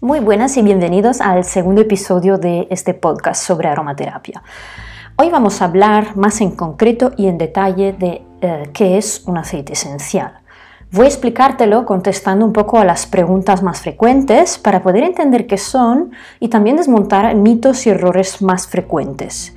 Muy 0.00 0.20
buenas 0.20 0.56
y 0.56 0.62
bienvenidos 0.62 1.20
al 1.20 1.42
segundo 1.42 1.80
episodio 1.80 2.38
de 2.38 2.68
este 2.70 2.94
podcast 2.94 3.42
sobre 3.42 3.66
aromaterapia. 3.66 4.44
Hoy 5.16 5.28
vamos 5.28 5.60
a 5.60 5.64
hablar 5.64 6.16
más 6.16 6.40
en 6.40 6.52
concreto 6.52 7.10
y 7.16 7.26
en 7.26 7.36
detalle 7.36 7.94
de 7.94 8.22
eh, 8.40 8.70
qué 8.72 8.96
es 8.96 9.24
un 9.26 9.38
aceite 9.38 9.72
esencial. 9.72 10.38
Voy 10.92 11.06
a 11.06 11.08
explicártelo 11.08 11.84
contestando 11.84 12.46
un 12.46 12.52
poco 12.52 12.78
a 12.78 12.84
las 12.84 13.06
preguntas 13.06 13.64
más 13.64 13.80
frecuentes 13.80 14.56
para 14.58 14.84
poder 14.84 15.02
entender 15.02 15.48
qué 15.48 15.58
son 15.58 16.12
y 16.38 16.46
también 16.46 16.76
desmontar 16.76 17.34
mitos 17.34 17.84
y 17.88 17.90
errores 17.90 18.40
más 18.40 18.68
frecuentes. 18.68 19.52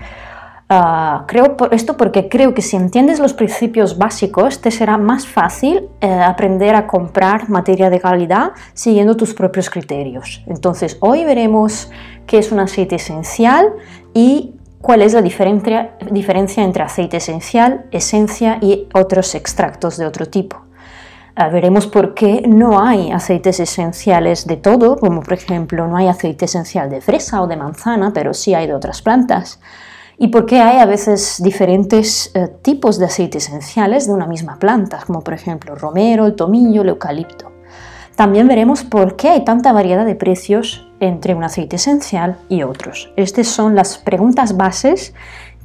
Ah, 0.74 1.26
creo 1.28 1.58
esto 1.72 1.98
porque 1.98 2.30
creo 2.30 2.54
que 2.54 2.62
si 2.62 2.78
entiendes 2.78 3.20
los 3.20 3.34
principios 3.34 3.98
básicos 3.98 4.62
te 4.62 4.72
será 4.72 4.98
más 4.98 5.28
fácil 5.28 5.90
eh, 6.00 6.10
aprender 6.10 6.76
a 6.76 6.88
comprar 6.88 7.50
materia 7.50 7.90
de 7.90 8.00
calidad 8.00 8.54
siguiendo 8.74 9.18
tus 9.18 9.34
propios 9.34 9.70
criterios. 9.70 10.42
Entonces 10.48 10.96
hoy 11.02 11.26
veremos 11.26 11.92
qué 12.26 12.38
es 12.38 12.54
un 12.54 12.62
aceite 12.62 12.96
esencial 12.96 13.74
y 14.14 14.54
cuál 14.80 15.02
es 15.02 15.12
la 15.14 15.22
diferencia, 15.22 15.98
diferencia 16.10 16.64
entre 16.64 16.84
aceite 16.84 17.18
esencial, 17.18 17.88
esencia 17.92 18.58
y 18.62 18.88
otros 18.94 19.36
extractos 19.36 19.98
de 19.98 20.06
otro 20.06 20.28
tipo. 20.28 20.56
Ah, 21.36 21.50
veremos 21.50 21.86
por 21.86 22.14
qué 22.14 22.44
no 22.48 22.82
hay 22.82 23.12
aceites 23.12 23.60
esenciales 23.60 24.48
de 24.48 24.56
todo, 24.56 24.96
como 24.96 25.22
por 25.22 25.34
ejemplo 25.34 25.86
no 25.90 25.98
hay 25.98 26.08
aceite 26.08 26.46
esencial 26.46 26.90
de 26.90 27.02
fresa 27.02 27.42
o 27.42 27.48
de 27.48 27.58
manzana, 27.58 28.14
pero 28.14 28.34
sí 28.34 28.54
hay 28.54 28.68
de 28.68 28.74
otras 28.74 29.02
plantas 29.02 29.60
y 30.22 30.28
por 30.28 30.46
qué 30.46 30.60
hay 30.60 30.78
a 30.78 30.86
veces 30.86 31.42
diferentes 31.42 32.30
eh, 32.36 32.48
tipos 32.62 33.00
de 33.00 33.06
aceites 33.06 33.48
esenciales 33.48 34.06
de 34.06 34.14
una 34.14 34.28
misma 34.28 34.60
planta, 34.60 35.00
como 35.08 35.24
por 35.24 35.34
ejemplo 35.34 35.74
romero, 35.74 36.28
el 36.28 36.36
tomillo, 36.36 36.84
el 36.84 36.90
eucalipto. 36.90 37.52
También 38.16 38.48
veremos 38.48 38.84
por 38.84 39.16
qué 39.16 39.30
hay 39.30 39.44
tanta 39.44 39.74
variedad 39.74 40.06
de 40.06 40.14
precios 40.14 40.88
entre 41.00 41.34
un 41.34 41.44
aceite 41.44 41.78
esencial 41.78 42.38
y 42.50 42.62
otros. 42.62 43.12
Estas 43.16 43.48
son 43.48 43.74
las 43.74 43.98
preguntas 43.98 44.56
bases 44.56 45.16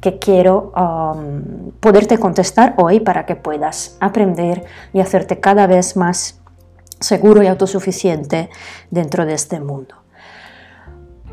que 0.01 0.17
quiero 0.17 0.73
um, 0.75 1.71
poderte 1.79 2.17
contestar 2.17 2.73
hoy 2.77 2.99
para 2.99 3.27
que 3.27 3.35
puedas 3.35 3.95
aprender 3.99 4.65
y 4.91 5.01
hacerte 5.01 5.39
cada 5.39 5.67
vez 5.67 5.95
más 5.95 6.41
seguro 6.99 7.43
y 7.43 7.47
autosuficiente 7.47 8.49
dentro 8.89 9.27
de 9.27 9.35
este 9.35 9.59
mundo. 9.59 9.93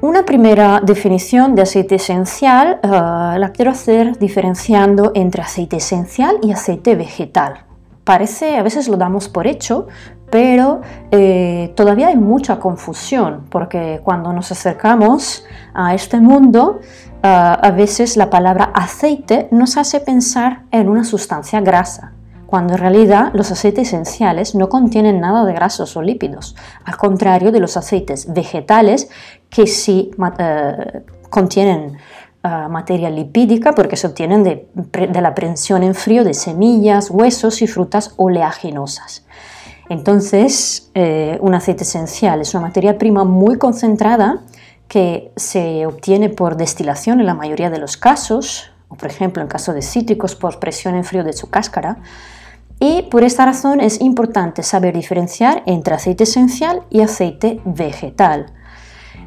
Una 0.05 0.27
primera 0.27 0.83
definición 0.84 1.55
de 1.55 1.62
aceite 1.62 1.94
esencial 1.94 2.78
eh, 2.83 2.88
la 2.91 3.52
quiero 3.55 3.70
hacer 3.70 4.19
diferenciando 4.19 5.12
entre 5.14 5.41
aceite 5.41 5.77
esencial 5.78 6.36
y 6.42 6.52
aceite 6.52 6.94
vegetal. 6.94 7.64
Parece, 8.05 8.58
a 8.58 8.62
veces 8.62 8.86
lo 8.86 8.98
damos 8.98 9.30
por 9.30 9.46
hecho, 9.46 9.86
pero 10.30 10.83
eh, 11.11 11.72
todavía 11.74 12.08
hay 12.08 12.16
mucha 12.16 12.61
confusión 12.61 13.46
porque 13.48 14.02
cuando 14.05 14.30
nos 14.34 14.52
acercamos 14.52 15.46
a 15.72 15.94
este 15.94 16.20
mundo, 16.20 16.80
eh, 17.22 17.27
a 17.27 17.70
veces 17.70 18.18
la 18.18 18.28
palabra 18.28 18.72
aceite 18.74 19.48
nos 19.52 19.78
hace 19.78 20.00
pensar 20.00 20.64
en 20.70 20.91
una 20.91 21.05
sustancia 21.05 21.62
grasa 21.62 22.12
cuando 22.55 22.74
en 22.74 22.78
realidad 22.78 23.33
los 23.34 23.50
aceites 23.50 23.89
esenciales 23.89 24.55
no 24.55 24.68
contienen 24.68 25.18
nada 25.18 25.44
de 25.44 25.55
grasos 25.55 25.96
o 25.96 26.02
lípidos, 26.02 26.55
al 26.84 26.96
contrario 26.96 27.50
de 27.50 27.58
los 27.58 27.77
aceites 27.77 28.33
vegetales 28.33 29.08
que 29.55 29.69
sí 29.69 30.10
eh, 30.38 31.02
contienen 31.30 31.97
eh, 32.42 32.48
materia 32.69 33.08
lipídica 33.08 33.72
porque 33.72 33.96
se 33.96 34.08
obtienen 34.08 34.42
de, 34.42 34.66
la 35.20 35.33
prensión 35.33 35.84
en 35.84 35.94
frío 35.94 36.24
de 36.24 36.34
semillas, 36.34 37.08
huesos 37.08 37.62
y 37.62 37.69
frutas 37.69 38.14
oleaginosas. 38.16 39.24
Entonces, 39.88 40.91
eh, 40.94 41.38
un 41.41 41.55
aceite 41.55 41.84
esencial 41.84 42.41
es 42.41 42.52
una 42.55 42.62
materia 42.62 42.98
prima 42.98 43.22
muy 43.24 43.56
concentrada 43.56 44.42
que 44.88 45.30
se 45.36 45.86
obtiene 45.86 46.30
por 46.30 46.56
destilación 46.56 47.20
en 47.20 47.27
la 47.27 47.34
mayoría 47.34 47.70
de 47.70 47.78
los 47.78 47.96
casos, 47.96 48.73
o 48.89 48.96
por 48.96 49.08
ejemplo 49.08 49.40
en 49.40 49.48
caso 49.48 49.73
de 49.73 49.83
cítricos 49.83 50.34
por 50.34 50.58
presión 50.58 50.96
en 50.96 51.05
frío 51.05 51.23
de 51.23 51.33
su 51.33 51.48
cáscara, 51.48 51.98
y 52.80 53.02
por 53.02 53.23
esta 53.23 53.45
razón 53.45 53.80
es 53.80 54.01
importante 54.01 54.64
saber 54.64 54.95
diferenciar 54.95 55.62
entre 55.67 55.95
aceite 55.95 56.24
esencial 56.24 56.83
y 56.90 57.02
aceite 57.02 57.61
vegetal. 57.64 58.53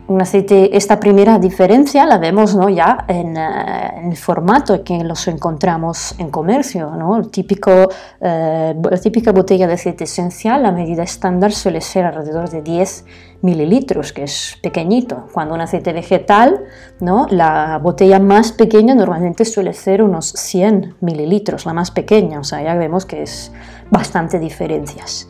Un 0.08 0.22
aceite, 0.22 0.78
esta 0.78 1.02
primera 1.02 1.38
diferencia 1.38 2.06
la 2.06 2.18
vemos 2.18 2.56
¿no? 2.56 2.70
ya 2.70 3.04
en, 3.10 3.36
eh, 3.36 3.92
en, 3.98 4.12
el 4.12 4.16
formato 4.16 4.82
que 4.82 5.04
los 5.04 5.28
encontramos 5.28 6.16
en 6.18 6.30
comercio. 6.30 6.92
¿no? 6.92 7.18
El 7.18 7.30
típico, 7.30 7.90
eh, 8.22 8.74
la 8.90 8.98
típica 8.98 9.34
botella 9.34 9.68
de 9.68 9.74
aceite 9.74 10.06
esencial, 10.06 10.64
la 10.64 10.72
medida 10.72 11.04
estándar 11.04 11.52
suele 11.52 11.82
ser 11.82 12.06
alrededor 12.06 12.50
de 12.50 12.62
10 12.62 13.04
mililitros, 13.42 14.14
que 14.14 14.24
es 14.24 14.58
pequeñito. 14.64 15.28
Cuando 15.34 15.56
un 15.56 15.60
aceite 15.60 15.92
vegetal, 15.92 16.64
¿no? 17.02 17.28
la 17.30 17.78
botella 17.84 18.20
más 18.22 18.54
pequeña 18.54 18.96
normalmente 18.96 19.44
suele 19.44 19.74
ser 19.74 20.02
unos 20.02 20.30
100 20.30 20.96
mililitros, 21.02 21.66
la 21.66 21.74
más 21.74 21.92
pequeña, 21.92 22.40
o 22.40 22.46
sea, 22.46 22.64
ya 22.64 22.76
vemos 22.76 23.06
que 23.06 23.24
es 23.24 23.52
bastante 23.92 24.40
diferencias. 24.40 25.28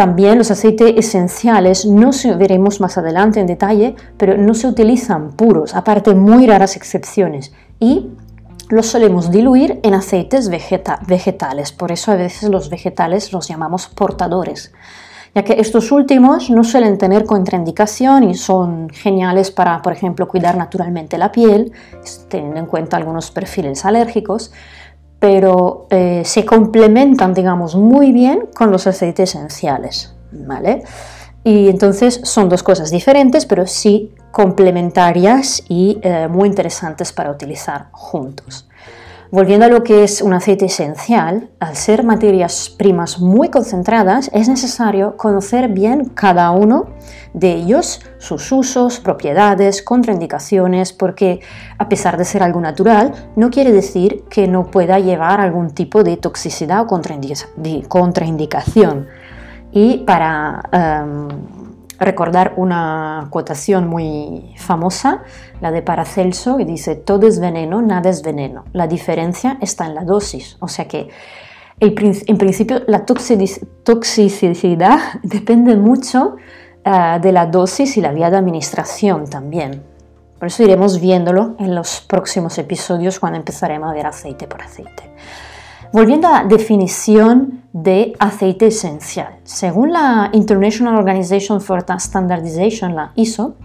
También 0.00 0.38
los 0.38 0.50
aceites 0.50 0.94
esenciales, 0.96 1.84
no 1.84 2.14
se 2.14 2.34
veremos 2.34 2.80
más 2.80 2.96
adelante 2.96 3.38
en 3.38 3.46
detalle, 3.46 3.96
pero 4.16 4.38
no 4.38 4.54
se 4.54 4.66
utilizan 4.66 5.32
puros, 5.32 5.74
aparte 5.74 6.14
muy 6.14 6.46
raras 6.46 6.74
excepciones, 6.74 7.52
y 7.78 8.06
los 8.70 8.86
solemos 8.86 9.30
diluir 9.30 9.78
en 9.82 9.92
aceites 9.92 10.48
vegetales, 10.48 11.72
por 11.72 11.92
eso 11.92 12.12
a 12.12 12.16
veces 12.16 12.48
los 12.48 12.70
vegetales 12.70 13.30
los 13.34 13.46
llamamos 13.46 13.88
portadores 13.88 14.72
ya 15.34 15.44
que 15.44 15.60
estos 15.60 15.92
últimos 15.92 16.50
no 16.50 16.64
suelen 16.64 16.98
tener 16.98 17.24
contraindicación 17.24 18.24
y 18.24 18.34
son 18.34 18.90
geniales 18.90 19.50
para, 19.50 19.80
por 19.80 19.92
ejemplo, 19.92 20.26
cuidar 20.26 20.56
naturalmente 20.56 21.18
la 21.18 21.30
piel, 21.30 21.72
teniendo 22.28 22.58
en 22.58 22.66
cuenta 22.66 22.96
algunos 22.96 23.30
perfiles 23.30 23.84
alérgicos, 23.84 24.52
pero 25.20 25.86
eh, 25.90 26.22
se 26.24 26.44
complementan, 26.44 27.34
digamos, 27.34 27.76
muy 27.76 28.10
bien 28.10 28.48
con 28.54 28.72
los 28.72 28.86
aceites 28.86 29.34
esenciales, 29.34 30.14
¿vale? 30.32 30.82
Y 31.44 31.68
entonces 31.68 32.20
son 32.24 32.48
dos 32.48 32.62
cosas 32.62 32.90
diferentes, 32.90 33.46
pero 33.46 33.66
sí 33.66 34.14
complementarias 34.32 35.62
y 35.68 35.98
eh, 36.02 36.26
muy 36.28 36.48
interesantes 36.48 37.12
para 37.12 37.30
utilizar 37.30 37.88
juntos. 37.92 38.66
Volviendo 39.32 39.66
a 39.66 39.68
lo 39.68 39.84
que 39.84 40.02
es 40.02 40.22
un 40.22 40.32
aceite 40.32 40.64
esencial, 40.64 41.50
al 41.60 41.76
ser 41.76 42.02
materias 42.02 42.68
primas 42.68 43.20
muy 43.20 43.48
concentradas, 43.48 44.28
es 44.34 44.48
necesario 44.48 45.16
conocer 45.16 45.68
bien 45.68 46.06
cada 46.06 46.50
uno 46.50 46.88
de 47.32 47.52
ellos, 47.52 48.00
sus 48.18 48.50
usos, 48.50 48.98
propiedades, 48.98 49.84
contraindicaciones, 49.84 50.92
porque 50.92 51.38
a 51.78 51.88
pesar 51.88 52.16
de 52.16 52.24
ser 52.24 52.42
algo 52.42 52.60
natural, 52.60 53.12
no 53.36 53.50
quiere 53.50 53.70
decir 53.70 54.24
que 54.28 54.48
no 54.48 54.68
pueda 54.68 54.98
llevar 54.98 55.40
algún 55.40 55.70
tipo 55.70 56.02
de 56.02 56.16
toxicidad 56.16 56.80
o 56.80 56.88
contraindicación. 57.88 59.06
Y 59.70 59.98
para 59.98 60.60
em, 60.72 61.28
recordar 62.00 62.54
una 62.56 63.28
cotación 63.30 63.86
muy 63.86 64.54
famosa, 64.56 65.22
la 65.60 65.70
de 65.70 65.82
Paracelso, 65.82 66.56
que 66.56 66.64
dice, 66.64 66.96
todo 66.96 67.26
es 67.28 67.38
veneno, 67.38 67.82
nada 67.82 68.08
es 68.08 68.22
veneno. 68.22 68.64
La 68.72 68.86
diferencia 68.86 69.58
está 69.60 69.86
en 69.86 69.94
la 69.94 70.04
dosis. 70.04 70.56
O 70.60 70.68
sea 70.68 70.88
que 70.88 71.10
en 71.78 72.38
principio 72.38 72.82
la 72.86 73.04
toxicidad 73.04 74.98
depende 75.22 75.76
mucho 75.76 76.36
eh, 76.84 77.18
de 77.20 77.32
la 77.32 77.46
dosis 77.46 77.96
y 77.96 78.00
la 78.00 78.12
vía 78.12 78.30
de 78.30 78.38
administración 78.38 79.28
también. 79.28 79.82
Por 80.38 80.48
eso 80.48 80.62
iremos 80.62 81.00
viéndolo 81.00 81.54
en 81.58 81.74
los 81.74 82.00
próximos 82.00 82.56
episodios 82.56 83.20
cuando 83.20 83.38
empezaremos 83.38 83.90
a 83.90 83.92
ver 83.92 84.06
aceite 84.06 84.46
por 84.46 84.62
aceite. 84.62 85.10
Volviendo 85.92 86.28
a 86.28 86.42
la 86.42 86.44
definición 86.44 87.64
de 87.72 88.12
aceite 88.20 88.68
esencial. 88.68 89.40
Según 89.42 89.92
la 89.92 90.30
International 90.32 90.94
Organization 90.94 91.60
for 91.60 91.84
Standardization, 91.98 92.94
la 92.94 93.10
ISO, 93.16 93.56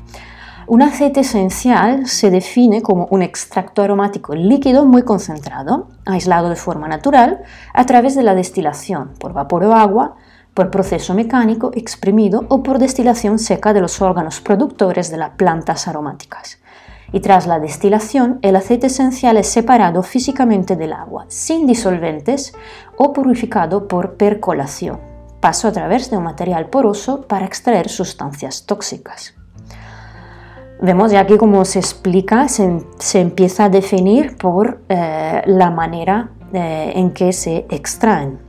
un 0.65 0.81
aceite 0.81 1.19
esencial 1.19 2.07
se 2.07 2.31
define 2.31 2.81
como 2.81 3.05
un 3.11 3.21
extracto 3.21 3.83
aromático 3.83 4.33
líquido 4.33 4.85
muy 4.85 5.03
concentrado, 5.03 5.89
aislado 6.07 6.49
de 6.49 6.55
forma 6.55 6.87
natural, 6.87 7.43
a 7.75 7.85
través 7.85 8.15
de 8.15 8.23
la 8.23 8.33
destilación 8.33 9.11
por 9.19 9.33
vapor 9.33 9.63
o 9.65 9.75
agua, 9.75 10.15
por 10.55 10.71
proceso 10.71 11.13
mecánico 11.13 11.69
exprimido 11.75 12.45
o 12.49 12.63
por 12.63 12.79
destilación 12.79 13.37
seca 13.37 13.71
de 13.71 13.81
los 13.81 14.01
órganos 14.01 14.41
productores 14.41 15.11
de 15.11 15.17
las 15.17 15.31
plantas 15.31 15.87
aromáticas 15.87 16.57
y 17.11 17.19
tras 17.19 17.47
la 17.47 17.59
destilación 17.59 18.39
el 18.41 18.55
aceite 18.55 18.87
esencial 18.87 19.37
es 19.37 19.47
separado 19.47 20.03
físicamente 20.03 20.75
del 20.75 20.93
agua, 20.93 21.25
sin 21.27 21.67
disolventes 21.67 22.53
o 22.97 23.13
purificado 23.13 23.87
por 23.87 24.15
percolación. 24.15 24.99
Paso 25.39 25.67
a 25.67 25.71
través 25.71 26.09
de 26.09 26.17
un 26.17 26.23
material 26.23 26.67
poroso 26.67 27.21
para 27.21 27.45
extraer 27.45 27.89
sustancias 27.89 28.65
tóxicas. 28.65 29.35
Vemos 30.81 31.11
ya 31.11 31.21
aquí 31.21 31.37
cómo 31.37 31.63
se 31.63 31.79
explica, 31.79 32.47
se, 32.49 33.19
empieza 33.19 33.65
a 33.65 33.69
definir 33.69 34.35
por 34.37 34.81
eh, 34.89 35.41
la 35.45 35.71
manera 35.71 36.31
eh, 36.51 36.93
en 36.95 37.11
que 37.11 37.31
se 37.31 37.65
extraen. 37.69 38.39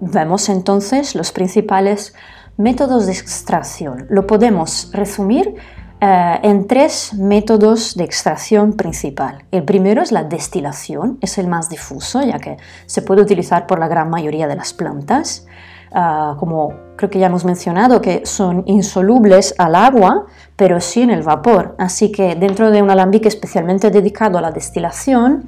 Vemos 0.00 0.48
entonces 0.48 1.14
los 1.14 1.30
principales 1.32 2.14
Métodos 2.58 3.06
de 3.06 3.12
extracción. 3.12 4.06
Lo 4.10 4.26
podemos 4.26 4.90
resumir 4.92 5.54
eh, 6.00 6.38
en 6.42 6.66
tres 6.66 7.14
métodos 7.14 7.96
de 7.96 8.04
extracción 8.04 8.74
principal. 8.74 9.44
El 9.50 9.64
primero 9.64 10.02
es 10.02 10.12
la 10.12 10.24
destilación, 10.24 11.18
es 11.20 11.38
el 11.38 11.48
más 11.48 11.68
difuso 11.68 12.22
ya 12.22 12.38
que 12.38 12.56
se 12.86 13.02
puede 13.02 13.22
utilizar 13.22 13.66
por 13.66 13.78
la 13.78 13.88
gran 13.88 14.08
mayoría 14.08 14.46
de 14.46 14.56
las 14.56 14.72
plantas. 14.72 15.46
Ah, 15.90 16.36
como 16.38 16.74
creo 16.96 17.08
que 17.08 17.18
ya 17.18 17.26
hemos 17.26 17.44
mencionado, 17.44 18.00
que 18.02 18.26
son 18.26 18.62
insolubles 18.66 19.54
al 19.58 19.74
agua, 19.74 20.26
pero 20.54 20.80
sí 20.80 21.02
en 21.02 21.10
el 21.10 21.22
vapor. 21.22 21.74
Así 21.78 22.12
que 22.12 22.34
dentro 22.34 22.70
de 22.70 22.82
un 22.82 22.90
alambique 22.90 23.28
especialmente 23.28 23.90
dedicado 23.90 24.38
a 24.38 24.40
la 24.40 24.50
destilación, 24.50 25.46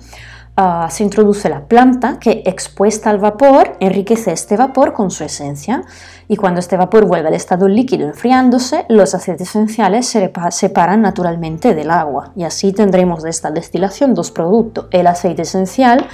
ah, 0.60 0.88
se 0.90 1.02
introduce 1.02 1.48
la 1.48 1.64
planta 1.64 2.18
que 2.18 2.42
expuesta 2.44 3.10
al 3.10 3.18
vapor 3.18 3.76
enriquece 3.80 4.32
este 4.32 4.56
vapor 4.56 4.92
con 4.92 5.10
su 5.10 5.24
esencia 5.24 5.82
y 6.28 6.36
cuando 6.36 6.60
este 6.60 6.76
vapor 6.76 7.06
vuelve 7.06 7.28
al 7.28 7.34
estado 7.34 7.66
líquido 7.66 8.06
enfriándose, 8.06 8.84
los 8.88 9.14
aceites 9.14 9.48
esenciales 9.48 10.06
se 10.06 10.32
separan 10.50 11.02
naturalmente 11.02 11.74
del 11.74 11.90
agua 11.90 12.32
y 12.36 12.44
así 12.44 12.72
tendremos 12.72 13.22
de 13.22 13.30
esta 13.30 13.50
destilación 13.50 14.14
dos 14.14 14.30
productos, 14.30 14.86
el 14.90 15.06
aceite 15.06 15.42
esencial 15.42 16.06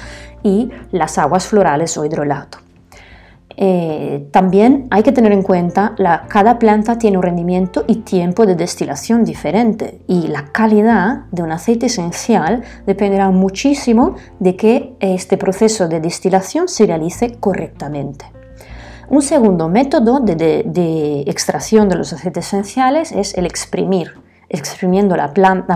y 0.43 0.71
las 0.93 1.19
aguas 1.19 1.47
florales 1.47 1.99
o 1.99 2.05
hidrolato. 2.05 2.66
Eh, 3.59 4.29
también 4.33 4.87
hay 4.91 5.03
que 5.03 5.13
tener 5.13 5.33
en 5.33 5.43
cuenta 5.43 5.95
que 5.97 6.05
cada 6.29 6.59
planta 6.59 6.99
tiene 6.99 7.17
un 7.17 7.23
rendimiento 7.23 7.85
y 7.87 7.97
tiempo 7.97 8.45
de 8.45 8.55
destilación 8.55 9.25
diferente 9.25 10.03
y 10.07 10.29
la 10.29 10.53
calidad 10.53 11.25
de 11.31 11.43
un 11.43 11.53
aceite 11.53 11.87
esencial 11.87 12.63
dependerá 12.87 13.31
muchísimo 13.31 14.17
de 14.41 14.57
que 14.57 14.95
este 15.01 15.39
proceso 15.39 15.89
de 15.89 16.01
destilación 16.01 16.69
se 16.69 16.85
realice 16.85 17.37
correctamente. 17.41 18.27
Un 19.09 19.23
segundo 19.23 19.69
método 19.69 20.19
de, 20.21 21.23
extracción 21.27 21.89
de 21.89 21.97
los 21.97 22.13
aceites 22.13 22.47
esenciales 22.47 23.13
es 23.13 23.35
el 23.35 23.47
exprimir, 23.47 24.15
exprimiendo 24.49 25.17
la, 25.17 25.33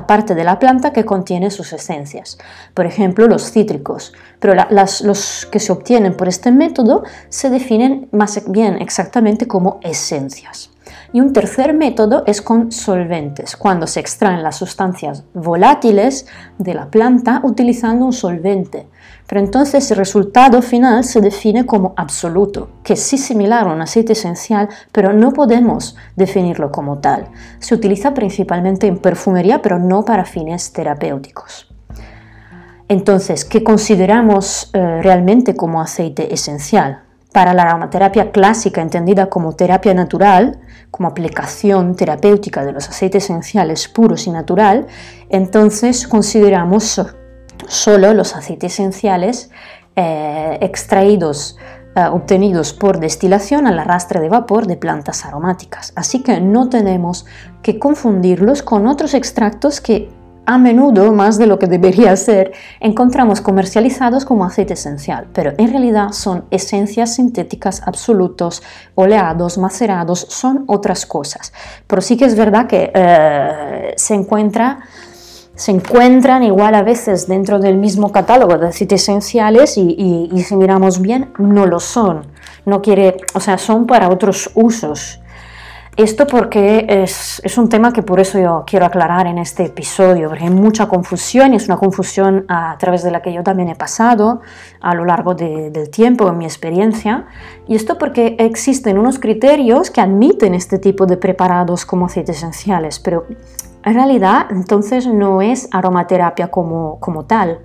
parte 0.06 0.34
de 0.34 0.44
la 0.44 0.58
planta 0.58 0.92
que 0.92 1.04
contiene 1.04 1.50
sus 1.50 1.72
esencias, 1.72 2.38
por 2.74 2.86
ejemplo 2.86 3.26
los 3.26 3.50
cítricos, 3.50 4.12
pero 4.38 4.54
los 4.70 5.48
que 5.50 5.60
se 5.60 5.72
obtienen 5.72 6.16
por 6.16 6.28
este 6.28 6.52
método 6.52 7.02
se 7.28 7.50
definen 7.50 8.08
más 8.12 8.42
bien 8.50 8.80
exactamente 8.80 9.46
como 9.46 9.80
esencias. 9.82 10.70
Y 11.12 11.20
un 11.20 11.32
tercer 11.32 11.74
método 11.74 12.22
es 12.26 12.40
con 12.40 12.70
solventes, 12.70 13.56
cuando 13.56 13.88
se 13.88 13.98
extraen 13.98 14.44
las 14.44 14.56
sustancias 14.56 15.24
volátiles 15.34 16.26
de 16.58 16.74
la 16.74 16.88
planta 16.88 17.40
utilizando 17.42 18.04
un 18.04 18.12
solvente. 18.12 18.86
Pero 19.26 19.40
entonces 19.40 19.90
el 19.90 19.96
resultado 19.96 20.62
final 20.62 21.02
se 21.02 21.20
define 21.20 21.66
como 21.66 21.94
absoluto, 21.96 22.70
que 22.84 22.92
es 22.92 23.00
sí 23.00 23.18
similar 23.18 23.66
a 23.66 23.72
un 23.72 23.80
aceite 23.80 24.12
esencial, 24.12 24.68
pero 24.92 25.12
no 25.12 25.32
podemos 25.32 25.96
definirlo 26.14 26.70
como 26.70 26.98
tal. 26.98 27.26
Se 27.58 27.74
utiliza 27.74 28.14
principalmente 28.14 28.86
en 28.86 28.98
perfumería, 28.98 29.62
pero 29.62 29.80
no 29.80 30.04
para 30.04 30.24
fines 30.24 30.72
terapéuticos. 30.72 31.66
Entonces, 32.88 33.44
¿qué 33.44 33.62
consideramos 33.62 34.70
eh, 34.74 35.00
realmente 35.02 35.54
como 35.54 35.80
aceite 35.80 36.32
esencial? 36.34 37.02
Para 37.32 37.54
la 37.54 37.62
aromaterapia 37.62 38.32
clásica, 38.32 38.82
entendida 38.82 39.26
como 39.26 39.54
terapia 39.54 39.94
natural, 39.94 40.58
como 40.90 41.08
aplicación 41.08 41.94
terapéutica 41.94 42.64
de 42.64 42.72
los 42.72 42.88
aceites 42.88 43.24
esenciales 43.24 43.86
puros 43.86 44.26
y 44.26 44.30
natural, 44.30 44.88
entonces 45.28 46.08
consideramos 46.08 47.00
solo 47.68 48.14
los 48.14 48.34
aceites 48.34 48.72
esenciales 48.72 49.50
eh, 49.94 50.58
extraídos, 50.60 51.56
eh, 51.94 52.04
obtenidos 52.04 52.72
por 52.72 52.98
destilación 52.98 53.68
al 53.68 53.78
arrastre 53.78 54.20
de 54.20 54.28
vapor 54.28 54.66
de 54.66 54.76
plantas 54.76 55.24
aromáticas. 55.24 55.92
Así 55.94 56.24
que 56.24 56.40
no 56.40 56.68
tenemos 56.68 57.26
que 57.62 57.78
confundirlos 57.78 58.62
con 58.62 58.88
otros 58.88 59.14
extractos 59.14 59.80
que 59.80 60.10
a 60.50 60.58
menudo, 60.58 61.12
más 61.12 61.38
de 61.38 61.46
lo 61.46 61.58
que 61.60 61.68
debería 61.68 62.16
ser, 62.16 62.52
encontramos 62.80 63.40
comercializados 63.40 64.24
como 64.24 64.44
aceite 64.44 64.74
esencial, 64.74 65.28
pero 65.32 65.52
en 65.58 65.70
realidad 65.70 66.10
son 66.10 66.44
esencias 66.50 67.14
sintéticas 67.14 67.82
absolutos, 67.86 68.62
oleados, 68.96 69.58
macerados, 69.58 70.26
son 70.28 70.64
otras 70.66 71.06
cosas. 71.06 71.52
Pero 71.86 72.02
sí 72.02 72.16
que 72.16 72.24
es 72.24 72.36
verdad 72.36 72.66
que 72.66 72.90
eh, 72.92 73.94
se 73.96 74.14
encuentra 74.14 74.80
se 75.54 75.72
encuentran 75.72 76.42
igual 76.42 76.74
a 76.74 76.82
veces 76.82 77.28
dentro 77.28 77.58
del 77.58 77.76
mismo 77.76 78.10
catálogo 78.10 78.56
de 78.56 78.68
aceites 78.68 79.02
esenciales 79.02 79.76
y, 79.76 80.28
y, 80.32 80.42
si 80.42 80.56
miramos 80.56 81.02
bien 81.02 81.32
no 81.36 81.66
lo 81.66 81.80
son. 81.80 82.26
No 82.64 82.80
quiere, 82.80 83.18
o 83.34 83.40
sea, 83.40 83.58
son 83.58 83.86
para 83.86 84.08
otros 84.08 84.50
usos. 84.54 85.20
Esto 86.00 86.26
porque 86.26 86.86
es, 86.88 87.58
un 87.58 87.68
tema 87.68 87.92
que 87.92 88.02
por 88.02 88.20
eso 88.20 88.38
yo 88.38 88.64
quiero 88.66 88.86
aclarar 88.86 89.26
en 89.26 89.36
este 89.36 89.66
episodio, 89.66 90.28
porque 90.28 90.44
hay 90.44 90.50
mucha 90.50 90.88
confusión 90.88 91.52
y 91.52 91.56
es 91.56 91.66
una 91.66 91.76
confusión 91.76 92.46
a, 92.48 92.78
través 92.78 93.02
de 93.02 93.10
la 93.10 93.20
que 93.20 93.34
yo 93.34 93.42
también 93.42 93.68
he 93.68 93.74
pasado 93.74 94.40
a 94.80 94.94
lo 94.94 95.04
largo 95.04 95.34
del 95.34 95.90
tiempo, 95.90 96.26
en 96.30 96.38
mi 96.38 96.46
experiencia. 96.46 97.26
Y 97.68 97.76
esto 97.76 97.98
porque 97.98 98.34
existen 98.38 98.96
unos 98.96 99.18
criterios 99.18 99.90
que 99.90 100.00
admiten 100.00 100.54
este 100.54 100.78
tipo 100.78 101.04
de 101.04 101.18
preparados 101.18 101.84
como 101.84 102.06
aceites 102.06 102.38
esenciales, 102.38 102.98
pero 102.98 103.26
en 103.84 103.92
realidad 103.92 104.46
entonces 104.48 105.06
no 105.06 105.42
es 105.42 105.68
aromaterapia 105.70 106.50
como, 106.50 106.98
como 106.98 107.26
tal. 107.26 107.58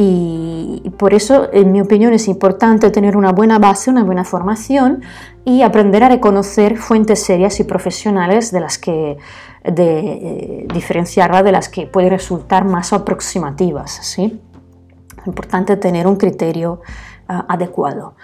Y 0.00 0.92
por 0.96 1.12
eso, 1.12 1.48
en 1.52 1.72
mi 1.72 1.80
opinión, 1.80 2.12
es 2.12 2.28
importante 2.28 2.88
tener 2.90 3.16
una 3.16 3.32
buena 3.32 3.58
base, 3.58 3.90
una 3.90 4.04
buena 4.04 4.22
formación 4.22 5.02
y 5.44 5.62
aprender 5.62 6.04
a 6.04 6.08
reconocer 6.08 6.76
fuentes 6.76 7.24
serias 7.24 7.58
y 7.58 7.64
profesionales 7.64 8.52
de 8.52 8.60
las 8.60 8.78
que 8.78 9.16
de, 9.64 10.68
eh, 10.68 11.42
de 11.42 11.52
las 11.52 11.68
que 11.68 11.88
pueden 11.88 12.10
resultar 12.10 12.64
más 12.64 12.92
aproximativas. 12.92 13.90
¿sí? 13.90 14.40
Es 15.20 15.26
importante 15.26 15.76
tener 15.76 16.06
un 16.06 16.14
criterio 16.14 16.80
ah, 17.26 17.46
adecuado. 17.48 18.14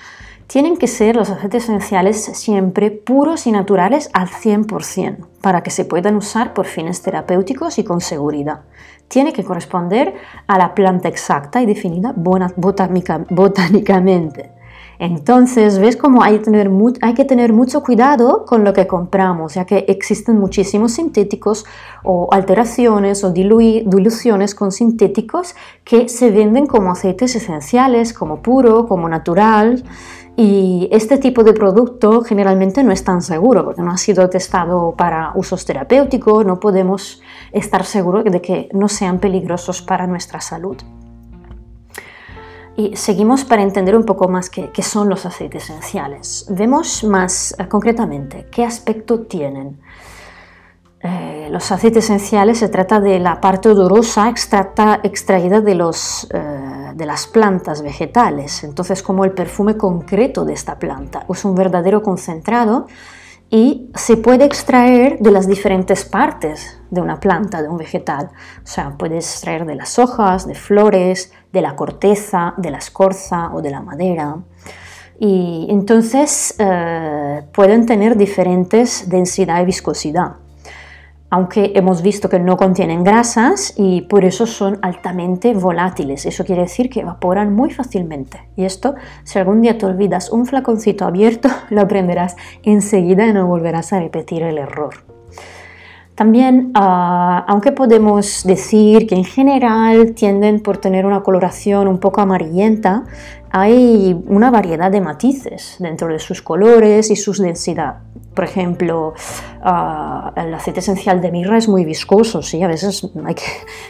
Tienen 0.46 0.76
que 0.76 0.86
ser 0.86 1.16
los 1.16 1.28
aceites 1.28 1.64
esenciales 1.64 2.22
siempre 2.22 2.92
puros 2.92 3.48
y 3.48 3.50
naturales 3.50 4.10
al 4.12 4.28
100% 4.28 5.26
para 5.40 5.64
que 5.64 5.70
se 5.70 5.84
puedan 5.84 6.14
usar 6.14 6.54
por 6.54 6.66
fines 6.66 7.02
terapéuticos 7.02 7.78
y 7.78 7.84
con 7.84 8.00
seguridad. 8.00 8.60
Tiene 9.08 9.32
que 9.32 9.44
corresponder 9.44 10.14
a 10.46 10.58
la 10.58 10.74
planta 10.74 11.08
exacta 11.08 11.62
y 11.62 11.66
definida 11.66 12.14
botánicamente. 12.16 14.54
Entonces, 14.98 15.78
ves 15.78 15.96
cómo 15.96 16.22
hay, 16.22 16.40
hay, 17.00 17.14
que 17.14 17.24
tener 17.24 17.52
mucho 17.52 17.82
cuidado 17.82 18.44
con 18.46 18.64
lo 18.64 18.72
que 18.72 18.86
compramos, 18.86 19.54
ya 19.54 19.64
que 19.64 19.84
existen 19.88 20.38
muchísimos 20.38 20.92
sintéticos 20.92 21.64
o 22.04 22.28
alteraciones 22.32 23.24
o 23.24 23.32
diluciones 23.32 24.54
con 24.54 24.72
sintéticos 24.72 25.54
que 25.82 26.08
se 26.08 26.30
venden 26.30 26.66
como 26.66 26.92
aceites 26.92 27.34
esenciales, 27.34 28.12
como 28.12 28.40
puro, 28.40 28.86
como 28.86 29.08
natural. 29.08 29.82
Y 30.36 30.88
este 30.90 31.18
tipo 31.18 31.44
de 31.44 31.52
producto 31.52 32.22
generalmente 32.22 32.82
no 32.82 32.90
es 32.90 33.04
tan 33.04 33.22
seguro 33.22 33.64
porque 33.64 33.82
no 33.82 33.92
ha 33.92 33.96
sido 33.96 34.28
testado 34.28 34.94
para 34.96 35.30
usos 35.36 35.64
terapéuticos, 35.64 36.44
no 36.44 36.58
podemos 36.58 37.22
estar 37.52 37.84
seguros 37.84 38.24
de 38.24 38.40
que 38.40 38.68
no 38.72 38.88
sean 38.88 39.20
peligrosos 39.20 39.80
para 39.80 40.08
nuestra 40.08 40.40
salud. 40.40 40.76
Y 42.76 42.96
seguimos 42.96 43.44
para 43.44 43.62
entender 43.62 43.96
un 43.96 44.04
poco 44.04 44.28
más 44.28 44.50
qué, 44.50 44.70
son 44.82 45.08
los 45.08 45.24
aceites 45.24 45.70
esenciales. 45.70 46.46
Vemos 46.50 47.04
más 47.04 47.54
eh, 47.56 47.68
concretamente 47.68 48.48
qué 48.50 48.64
aspecto 48.64 49.20
tienen. 49.20 49.78
Eh, 51.06 51.48
los 51.50 51.70
aceites 51.70 52.04
esenciales 52.04 52.58
se 52.58 52.70
trata 52.70 52.98
de 52.98 53.20
la 53.20 53.38
parte 53.38 53.68
odorosa 53.68 54.30
extraída 54.30 55.60
de, 55.60 55.74
los, 55.74 56.26
eh, 56.32 56.92
de 56.94 57.04
las 57.04 57.26
plantas 57.26 57.82
vegetales, 57.82 58.64
entonces 58.64 59.02
como 59.02 59.26
el 59.26 59.32
perfume 59.32 59.76
concreto 59.76 60.46
de 60.46 60.54
esta 60.54 60.78
planta. 60.78 61.26
Es 61.28 61.44
un 61.44 61.54
verdadero 61.54 62.02
concentrado 62.02 62.86
y 63.50 63.90
se 63.94 64.16
puede 64.16 64.46
extraer 64.46 65.18
de 65.18 65.30
las 65.30 65.46
diferentes 65.46 66.06
partes 66.06 66.80
de 66.90 67.02
una 67.02 67.20
planta, 67.20 67.60
de 67.60 67.68
un 67.68 67.76
vegetal. 67.76 68.30
O 68.64 68.66
sea, 68.66 68.96
puedes 68.96 69.30
extraer 69.30 69.66
de 69.66 69.74
las 69.74 69.98
hojas, 69.98 70.46
de 70.46 70.54
flores, 70.54 71.34
de 71.52 71.60
la 71.60 71.76
corteza, 71.76 72.54
de 72.56 72.70
la 72.70 72.78
escorza 72.78 73.50
o 73.52 73.60
de 73.60 73.70
la 73.70 73.82
madera. 73.82 74.38
Y 75.20 75.66
entonces 75.68 76.54
eh, 76.58 77.42
pueden 77.52 77.84
tener 77.84 78.16
diferentes 78.16 79.10
densidad 79.10 79.60
y 79.60 79.66
viscosidad 79.66 80.36
aunque 81.34 81.72
hemos 81.74 82.00
visto 82.00 82.28
que 82.28 82.38
no 82.38 82.56
contienen 82.56 83.02
grasas 83.02 83.74
y 83.76 84.02
por 84.02 84.24
eso 84.24 84.46
son 84.46 84.78
altamente 84.82 85.52
volátiles. 85.52 86.26
Eso 86.26 86.44
quiere 86.44 86.62
decir 86.62 86.88
que 86.88 87.00
evaporan 87.00 87.52
muy 87.52 87.72
fácilmente. 87.72 88.48
Y 88.54 88.64
esto, 88.64 88.94
si 89.24 89.40
algún 89.40 89.60
día 89.60 89.76
te 89.76 89.84
olvidas 89.84 90.30
un 90.30 90.46
flaconcito 90.46 91.04
abierto, 91.04 91.48
lo 91.70 91.80
aprenderás 91.80 92.36
enseguida 92.62 93.26
y 93.26 93.32
no 93.32 93.48
volverás 93.48 93.92
a 93.92 93.98
repetir 93.98 94.44
el 94.44 94.58
error. 94.58 95.13
También, 96.14 96.70
ah, 96.74 97.44
aunque 97.48 97.72
podemos 97.72 98.44
decir 98.44 99.08
que 99.08 99.16
en 99.16 99.24
general 99.24 100.12
tienden 100.14 100.60
por 100.60 100.78
tener 100.78 101.06
una 101.06 101.22
coloración 101.24 101.88
un 101.88 101.98
poco 101.98 102.20
amarillenta, 102.20 103.04
hay 103.50 104.20
una 104.28 104.50
variedad 104.50 104.92
de 104.92 105.00
matices 105.00 105.76
dentro 105.80 106.08
de 106.08 106.20
sus 106.20 106.40
colores 106.40 107.10
y 107.10 107.16
sus 107.16 107.38
densidad. 107.38 107.96
Por 108.32 108.44
ejemplo, 108.44 109.14
ah, 109.62 110.32
el 110.36 110.54
aceite 110.54 110.80
esencial 110.80 111.20
de 111.20 111.32
mirra 111.32 111.58
es 111.58 111.68
muy 111.68 111.84
viscoso, 111.84 112.42
¿sí? 112.42 112.62
A 112.62 112.68
veces 112.68 113.02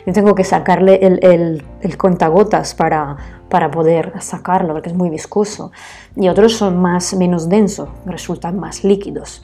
yo 0.07 0.13
tengo 0.15 0.35
que 0.35 0.45
sacarle 0.45 1.01
el, 1.03 1.63
el, 1.83 1.97
contagotas 1.99 2.75
para, 2.75 3.17
para, 3.51 3.71
poder 3.71 4.13
sacarlo, 4.21 4.73
porque 4.73 4.89
es 4.89 4.95
muy 4.95 5.11
viscoso. 5.11 5.73
Y 6.17 6.29
otros 6.29 6.55
son 6.55 6.81
más, 6.81 7.15
menos 7.15 7.51
densos, 7.51 7.89
resultan 8.07 8.59
más 8.59 8.83
líquidos. 8.83 9.43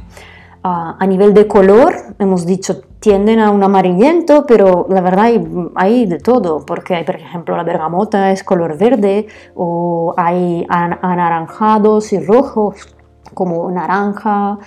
A 0.62 1.06
nivel 1.06 1.32
de 1.32 1.48
color, 1.48 1.94
hemos 2.18 2.44
dicho, 2.44 2.82
tienden 3.00 3.38
a 3.38 3.50
un 3.50 3.62
amarillento, 3.62 4.44
pero 4.46 4.86
la 4.90 5.00
verdad 5.00 5.30
hay, 5.74 6.06
de 6.06 6.18
todo, 6.18 6.66
porque 6.66 6.94
hay, 6.94 7.04
por 7.04 7.16
ejemplo, 7.16 7.56
la 7.56 7.62
bergamota 7.62 8.30
es 8.30 8.44
color 8.44 8.76
verde, 8.76 9.26
o 9.54 10.12
hay 10.18 10.66
anaranjados 10.68 12.12
y 12.12 12.20
rojos, 12.20 12.94
como 13.32 13.70
naranja, 13.70 14.58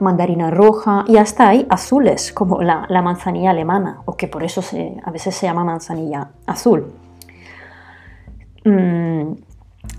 mandarina 0.00 0.50
roja, 0.50 1.04
y 1.06 1.18
hasta 1.18 1.50
hay 1.50 1.66
azules, 1.68 2.32
como 2.32 2.62
la, 2.62 2.86
manzanilla 3.02 3.50
alemana, 3.50 4.00
o 4.06 4.16
que 4.16 4.28
por 4.28 4.42
eso 4.42 4.62
a 5.04 5.10
veces 5.10 5.34
se 5.34 5.46
llama 5.46 5.64
manzanilla 5.64 6.30
azul. 6.46 6.94
Mm, 8.64 9.32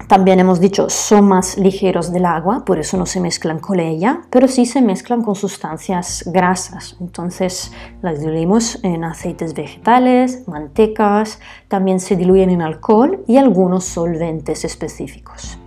también 0.08 0.40
hemos 0.40 0.60
dicho, 0.60 0.90
son 0.90 1.28
más 1.28 1.58
ligeros 1.58 2.12
del 2.12 2.26
agua, 2.26 2.66
por 2.66 2.78
eso 2.78 2.98
no 2.98 3.06
se 3.06 3.20
mezclan 3.20 3.60
con 3.60 3.80
ella, 3.80 4.22
pero 4.30 4.48
sí 4.48 4.66
se 4.66 4.82
mezclan 4.82 5.24
con 5.24 5.36
sustancias 5.36 6.24
grasas. 6.28 6.98
Entonces 7.00 7.72
las 8.02 8.20
diluimos 8.20 8.84
en 8.84 9.04
aceites 9.06 9.54
vegetales, 9.54 10.48
mantecas, 10.48 11.40
también 11.68 12.00
se 12.00 12.16
diluyen 12.16 12.50
en 12.50 12.62
alcohol 12.62 13.24
y 13.28 13.38
algunos 13.38 13.86
solventes 13.86 14.66
específicos. 14.66 15.58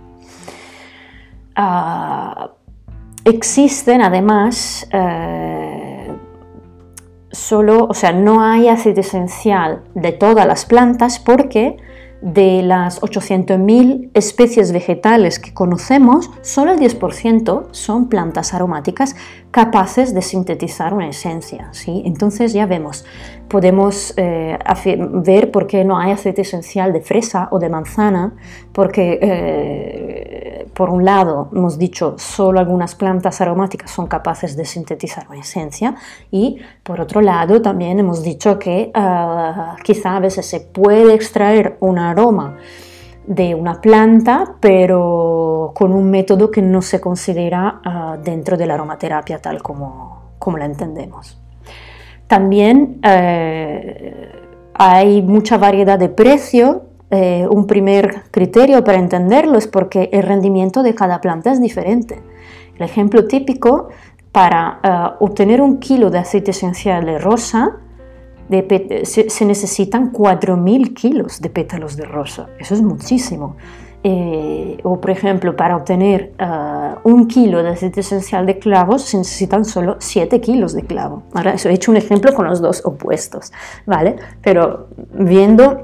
Ah, 1.55 2.51
existen 3.25 4.01
además 4.01 4.87
eh, 4.91 6.11
solo, 7.31 7.87
o 7.89 7.93
sea, 7.93 8.11
no 8.11 8.41
hay 8.41 8.69
aceite 8.69 9.01
esencial 9.01 9.83
de 9.95 10.11
todas 10.11 10.45
las 10.45 10.65
plantas 10.65 11.19
porque 11.19 11.77
de 12.21 12.63
las 12.63 13.01
800.000 13.01 14.09
especies 14.13 14.71
vegetales 14.71 15.39
que 15.39 15.53
conocemos, 15.53 16.29
solo 16.41 16.71
el 16.71 16.79
10% 16.79 17.67
son 17.71 18.09
plantas 18.09 18.53
aromáticas 18.53 19.15
capaces 19.51 20.13
de 20.13 20.21
sintetizar 20.21 20.93
una 20.93 21.07
esencia. 21.09 21.69
¿sí? 21.71 22.03
Entonces 22.05 22.53
ya 22.53 22.65
vemos, 22.65 23.05
podemos 23.47 24.13
eh, 24.17 24.57
ver 25.23 25.51
por 25.51 25.67
qué 25.67 25.83
no 25.83 25.97
hay 25.97 26.11
aceite 26.11 26.41
esencial 26.41 26.93
de 26.93 27.01
fresa 27.01 27.47
o 27.51 27.59
de 27.59 27.69
manzana, 27.69 28.33
porque 28.71 29.19
eh, 29.21 30.67
por 30.73 30.89
un 30.89 31.05
lado 31.05 31.49
hemos 31.53 31.77
dicho 31.79 32.15
solo 32.17 32.59
algunas 32.59 32.93
plantas 32.93 33.41
aromáticas 33.41 33.89
son 33.89 34.07
capaces 34.07 34.55
de 34.55 34.65
sintetizar 34.65 35.27
una 35.27 35.39
esencia 35.39 35.95
y 36.29 36.57
por 36.83 37.01
otro 37.01 37.21
lado 37.21 37.61
también 37.61 37.99
hemos 37.99 38.21
dicho 38.21 38.59
que 38.59 38.91
ah, 38.93 39.75
quizá 39.83 40.17
a 40.17 40.19
veces 40.19 40.45
se 40.45 40.59
puede 40.59 41.15
extraer 41.15 41.77
un 41.79 41.97
aroma 41.97 42.57
de 43.27 43.53
una 43.53 43.81
planta, 43.81 44.55
pero 44.61 45.71
con 45.75 45.91
un 45.93 46.09
método 46.09 46.49
que 46.49 46.61
no 46.61 46.81
se 46.81 47.01
considera 47.01 47.81
ah, 47.83 48.17
dentro 48.23 48.57
de 48.57 48.65
la 48.65 48.75
aromaterapia 48.75 49.39
tal 49.39 49.61
como, 49.61 50.31
como 50.39 50.57
la 50.57 50.65
entendemos. 50.65 51.39
También 52.27 52.99
eh, 53.03 54.31
hay 54.73 55.21
mucha 55.21 55.57
variedad 55.57 55.99
de 55.99 56.09
precio. 56.09 56.83
Eh, 57.11 57.47
un 57.49 57.67
primer 57.67 58.23
criterio 58.31 58.83
para 58.83 58.97
entenderlo 58.97 59.57
es 59.57 59.67
porque 59.67 60.09
el 60.11 60.23
rendimiento 60.23 60.81
de 60.81 60.95
cada 60.95 61.19
planta 61.19 61.51
es 61.51 61.61
diferente. 61.61 62.21
El 62.75 62.83
ejemplo 62.83 63.27
típico 63.27 63.89
para 64.31 64.79
eh, 64.83 65.15
obtener 65.19 65.61
un 65.61 65.79
kilo 65.79 66.09
de 66.09 66.19
aceite 66.19 66.51
esencial 66.51 67.05
de 67.05 67.17
rosa 67.17 67.77
se, 69.03 69.45
necesitan 69.45 70.11
4.000 70.11 70.93
kilos 70.93 71.41
de 71.41 71.49
pétalos 71.49 71.95
de 71.97 72.05
rosa. 72.05 72.47
Eso 72.59 72.73
es 72.73 72.81
muchísimo. 72.81 73.55
Eh, 74.03 74.77
o 74.83 75.01
por 75.01 75.09
ejemplo, 75.09 75.55
para 75.55 75.75
obtener 75.75 76.31
eh, 76.37 76.95
un 77.03 77.27
kilo 77.27 77.61
de 77.63 77.69
aceite 77.69 78.01
esencial 78.01 78.45
de 78.45 78.59
clavos 78.59 79.01
se 79.01 79.17
necesitan 79.17 79.65
solo 79.65 79.97
7 79.99 80.39
kilos 80.39 80.73
de 80.73 80.83
clavo. 80.83 81.23
Ahora, 81.33 81.55
he 81.55 81.73
hecho 81.73 81.91
un 81.91 81.97
ejemplo 81.97 82.33
con 82.33 82.45
los 82.45 82.61
dos 82.61 82.85
opuestos, 82.85 83.51
¿vale? 83.85 84.15
Pero 84.41 84.87
viendo 85.13 85.83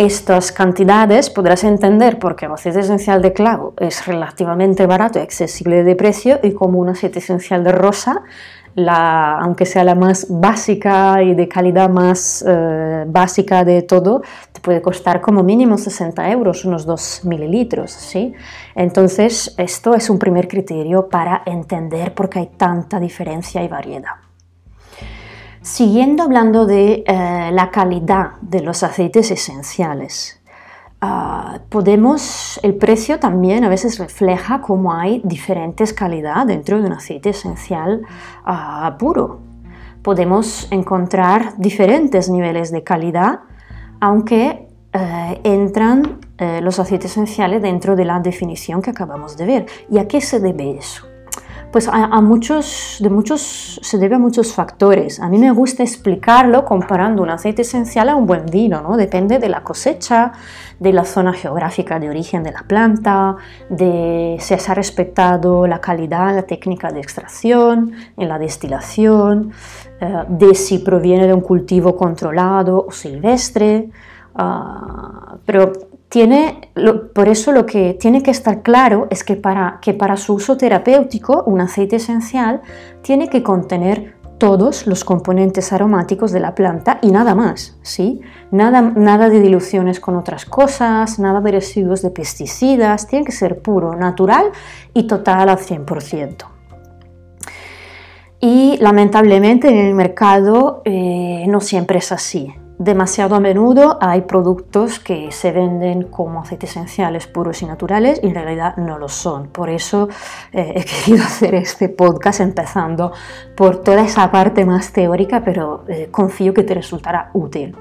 estas 0.00 0.50
cantidades 0.50 1.28
podrás 1.28 1.62
entender 1.62 2.18
por 2.18 2.34
qué 2.34 2.46
el 2.46 2.52
aceite 2.52 2.80
esencial 2.80 3.20
de 3.20 3.34
clavo 3.34 3.74
es 3.78 4.06
relativamente 4.06 4.86
barato 4.86 5.18
y 5.18 5.22
accesible 5.22 5.84
de 5.84 5.94
precio 5.94 6.40
y 6.42 6.52
como 6.52 6.78
un 6.78 6.88
aceite 6.88 7.18
esencial 7.18 7.64
de 7.64 7.72
rosa 7.72 8.22
aunque 8.76 9.66
sea 9.66 9.84
la 9.84 9.94
más 9.94 10.26
básica 10.28 11.22
y 11.22 11.34
de 11.34 11.48
calidad 11.48 11.90
más 11.90 12.44
eh, 12.46 13.04
básica 13.06 13.64
de 13.64 13.82
todo, 13.82 14.22
te 14.52 14.60
puede 14.60 14.80
costar 14.80 15.20
como 15.20 15.42
mínimo 15.42 15.76
60 15.76 16.30
euros, 16.30 16.64
unos 16.64 16.86
2 16.86 17.24
mililitros. 17.24 17.90
¿sí? 17.90 18.32
Entonces, 18.74 19.54
esto 19.56 19.94
es 19.94 20.08
un 20.10 20.18
primer 20.18 20.48
criterio 20.48 21.08
para 21.08 21.42
entender 21.46 22.14
por 22.14 22.28
qué 22.28 22.40
hay 22.40 22.50
tanta 22.56 23.00
diferencia 23.00 23.62
y 23.62 23.68
variedad. 23.68 24.16
Siguiendo 25.62 26.22
hablando 26.22 26.64
de 26.64 27.04
eh, 27.06 27.50
la 27.52 27.70
calidad 27.70 28.32
de 28.40 28.62
los 28.62 28.82
aceites 28.82 29.30
esenciales, 29.30 30.39
Ah, 31.02 31.60
podemos, 31.70 32.60
el 32.62 32.74
precio 32.74 33.18
también 33.18 33.64
a 33.64 33.70
veces 33.70 33.98
refleja 33.98 34.60
cómo 34.60 34.92
hay 34.92 35.22
diferentes 35.24 35.94
calidades 35.94 36.46
dentro 36.46 36.78
de 36.78 36.86
un 36.86 36.92
aceite 36.92 37.30
esencial 37.30 38.02
ah, 38.44 38.96
puro. 38.98 39.40
Podemos 40.02 40.70
encontrar 40.70 41.54
diferentes 41.56 42.28
niveles 42.28 42.70
de 42.70 42.82
calidad, 42.82 43.40
aunque 43.98 44.68
eh, 44.92 45.40
entran 45.44 46.20
eh, 46.36 46.60
los 46.62 46.78
aceites 46.78 47.12
esenciales 47.12 47.62
dentro 47.62 47.96
de 47.96 48.04
la 48.04 48.20
definición 48.20 48.82
que 48.82 48.90
acabamos 48.90 49.36
de 49.38 49.46
ver. 49.46 49.66
¿Y 49.88 49.98
a 49.98 50.06
qué 50.06 50.20
se 50.20 50.38
debe 50.38 50.76
eso? 50.76 51.09
Pues 51.72 51.88
a, 51.88 52.20
muchos, 52.20 52.96
de 52.98 53.08
muchos, 53.10 53.78
se 53.80 53.98
debe 53.98 54.16
a 54.16 54.18
muchos 54.18 54.52
factores. 54.52 55.20
A 55.20 55.28
mí 55.28 55.38
me 55.38 55.52
gusta 55.52 55.84
explicarlo 55.84 56.64
comparando 56.64 57.22
un 57.22 57.30
aceite 57.30 57.62
esencial 57.62 58.08
a 58.08 58.16
un 58.16 58.26
buen 58.26 58.46
vino, 58.46 58.80
¿no? 58.80 58.96
Depende 58.96 59.38
de 59.38 59.48
la 59.48 59.62
cosecha, 59.62 60.32
de 60.80 60.92
la 60.92 61.04
zona 61.04 61.32
geográfica 61.32 62.00
de 62.00 62.10
origen 62.10 62.42
de 62.42 62.50
la 62.50 62.64
planta, 62.64 63.36
de 63.68 64.36
si 64.40 64.58
se 64.58 64.72
ha 64.72 64.74
respetado 64.74 65.68
la 65.68 65.80
calidad, 65.80 66.34
la 66.34 66.42
técnica 66.42 66.90
de 66.90 66.98
extracción, 66.98 67.92
en 68.16 68.28
la 68.28 68.40
destilación, 68.40 69.52
eh, 70.00 70.24
de 70.28 70.56
si 70.56 70.78
proviene 70.78 71.28
de 71.28 71.34
un 71.34 71.40
cultivo 71.40 71.96
controlado 71.96 72.84
o 72.88 72.90
silvestre. 72.90 73.90
Ah, 74.34 75.36
pero 75.44 75.72
por 77.14 77.28
eso 77.28 77.52
lo 77.52 77.66
que 77.66 77.94
tiene 77.94 78.22
que 78.22 78.32
estar 78.32 78.62
claro 78.62 79.06
es 79.10 79.22
que 79.22 79.36
para, 79.36 79.78
que 79.80 79.94
para 79.94 80.16
su 80.16 80.34
uso 80.34 80.56
terapéutico 80.56 81.44
un 81.46 81.60
aceite 81.60 81.96
esencial 81.96 82.62
tiene 83.02 83.28
que 83.28 83.44
contener 83.44 84.18
todos 84.38 84.86
los 84.86 85.04
componentes 85.04 85.72
aromáticos 85.72 86.32
de 86.32 86.40
la 86.40 86.54
planta 86.54 86.98
y 87.02 87.12
nada 87.12 87.34
más, 87.34 87.78
¿sí? 87.82 88.20
Nada, 88.50 88.80
nada 88.80 89.28
de 89.28 89.38
diluciones 89.38 90.00
con 90.00 90.16
otras 90.16 90.46
cosas, 90.46 91.18
nada 91.18 91.40
de 91.42 91.52
residuos 91.52 92.00
de 92.02 92.10
pesticidas, 92.10 93.06
tiene 93.06 93.26
que 93.26 93.32
ser 93.32 93.60
puro, 93.60 93.94
natural 93.94 94.46
y 94.94 95.06
total 95.06 95.50
al 95.50 95.58
100%. 95.58 96.46
Y 98.40 98.78
lamentablemente 98.80 99.68
en 99.68 99.76
el 99.76 99.94
mercado 99.94 100.80
eh, 100.86 101.44
no 101.46 101.60
siempre 101.60 101.98
es 101.98 102.10
así 102.10 102.54
demasiado 102.80 103.36
a 103.36 103.40
menudo 103.40 103.98
hay 104.00 104.22
productos 104.22 104.98
que 104.98 105.30
se 105.32 105.52
venden 105.52 106.04
como 106.04 106.40
aceites 106.40 106.70
esenciales 106.70 107.26
puros 107.26 107.60
y 107.60 107.66
naturales 107.66 108.20
y 108.22 108.28
en 108.28 108.34
realidad 108.34 108.78
no 108.78 108.98
lo 108.98 109.10
son. 109.10 109.48
Por 109.48 109.68
eso 109.68 110.08
eh, 110.52 110.72
he 110.76 110.84
querido 111.04 111.24
hacer 111.24 111.54
este 111.54 111.90
podcast 111.90 112.40
empezando 112.40 113.12
por 113.54 113.82
toda 113.82 114.02
esa 114.02 114.30
parte 114.30 114.64
más 114.64 114.92
teórica, 114.92 115.44
pero 115.44 115.84
eh, 115.88 116.08
confío 116.10 116.54
que 116.54 116.62
te 116.62 116.72
resultará 116.72 117.30
útil. 117.34 117.76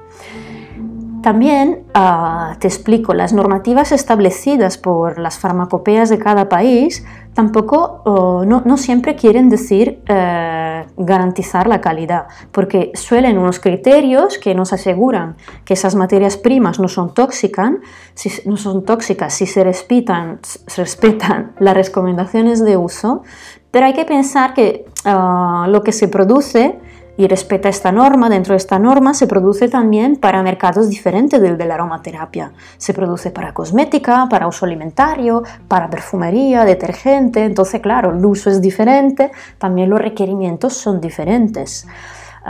También 1.22 1.84
ah, 1.94 2.56
te 2.60 2.68
explico, 2.68 3.14
las 3.14 3.32
normativas 3.32 3.94
establecidas 3.94 4.78
por 4.78 5.18
las 5.18 5.40
farmacopeas 5.40 6.10
de 6.10 6.18
cada 6.18 6.50
país 6.50 7.06
tampoco 7.34 8.44
no, 8.46 8.78
siempre 8.78 9.16
quieren 9.16 9.50
decir 9.50 10.02
eh, 10.08 10.86
garantizar 10.98 11.68
la 11.68 11.82
calidad, 11.82 12.28
porque 12.52 12.92
suelen 12.96 13.38
unos 13.38 13.60
criterios 13.60 14.38
que 14.38 14.54
nos 14.56 14.74
aseguran 14.74 15.36
que 15.66 15.74
esas 15.74 15.96
materias 15.96 16.38
primas 16.38 16.80
no 16.80 16.88
son 16.88 17.14
tóxicas, 17.14 17.72
si, 18.14 18.32
no 18.46 18.58
son 18.58 18.84
tóxicas 18.84 19.34
si 19.34 19.46
se 19.46 19.64
respetan, 19.64 20.40
se 20.42 20.82
respetan 20.82 21.54
las 21.60 21.76
recomendaciones 21.76 22.64
de 22.64 22.78
uso, 22.78 23.24
pero 23.72 23.86
hay 23.86 23.94
que 23.94 24.06
pensar 24.06 24.54
que 24.54 24.86
ah, 25.06 25.68
lo 25.70 25.84
que 25.84 25.92
se 25.92 26.08
produce 26.08 26.80
y 27.20 27.28
respeta 27.28 27.68
esta 27.68 27.92
norma, 27.92 28.30
dentro 28.30 28.54
de 28.54 28.58
esta 28.58 28.80
norma 28.80 29.14
se 29.14 29.28
produce 29.28 29.68
también 29.68 30.16
para 30.16 30.42
mercados 30.42 30.88
diferentes 30.88 31.42
del 31.42 31.58
de 31.58 31.66
la 31.66 31.74
aromaterapia. 31.74 32.54
Se 32.78 32.94
produce 32.94 33.30
para 33.30 33.54
cosmética, 33.54 34.28
para 34.30 34.48
uso 34.48 34.66
alimentario, 34.66 35.44
para 35.68 35.90
perfumería, 35.90 36.64
detergente, 36.64 37.44
entonces 37.44 37.82
claro, 37.82 38.12
el 38.12 38.26
uso 38.26 38.50
es 38.50 38.62
diferente, 38.62 39.32
también 39.58 39.90
los 39.90 40.00
requerimientos 40.00 40.76
son 40.76 41.02
diferentes. 41.02 41.86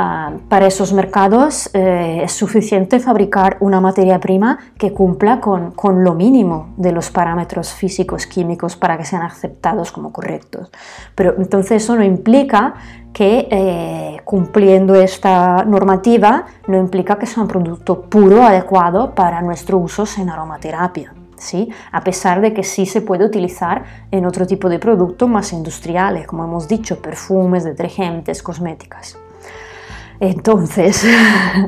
Ah, 0.02 0.32
para 0.48 0.66
esos 0.66 0.94
mercados 0.94 1.70
eh, 1.74 2.22
es 2.24 2.32
suficiente 2.32 3.02
fabricar 3.02 3.58
una 3.60 3.82
materia 3.82 4.18
prima 4.18 4.58
que 4.78 4.94
cumpla 4.94 5.42
con, 5.42 5.74
lo 6.06 6.14
mínimo 6.14 6.70
de 6.78 6.94
los 6.94 7.10
parámetros 7.12 7.74
físicos 7.74 8.26
químicos 8.26 8.78
para 8.78 8.98
que 8.98 9.04
sean 9.04 9.24
aceptados 9.24 9.92
como 9.92 10.14
correctos. 10.14 10.72
Pero 11.16 11.36
entonces 11.38 11.84
eso 11.84 11.98
no 11.98 12.06
implica 12.06 12.76
que 13.12 13.50
eh, 13.52 14.22
cumpliendo 14.24 14.96
esta 14.96 15.66
normativa 15.66 16.46
no 16.68 16.78
implica 16.78 17.18
que 17.18 17.26
sea 17.26 17.44
un 17.44 17.50
producto 17.50 18.04
puro 18.04 18.44
adecuado 18.44 19.14
para 19.14 19.42
nuestro 19.42 19.80
uso 19.80 20.06
en 20.18 20.30
aromaterapia. 20.30 21.14
¿Sí? 21.36 21.70
a 21.94 22.04
pesar 22.04 22.42
de 22.42 22.54
que 22.54 22.64
sí 22.64 22.86
se 22.86 23.00
puede 23.00 23.24
utilizar 23.24 23.86
en 24.12 24.26
otro 24.26 24.46
tipo 24.46 24.68
de 24.68 24.78
productos 24.78 25.30
más 25.30 25.54
industriales, 25.54 26.28
como 26.28 26.44
hemos 26.44 26.68
dicho, 26.68 27.02
perfumes, 27.02 27.64
detergentes, 27.64 28.44
cosméticas. 28.44 29.18
Entonces, 30.20 31.06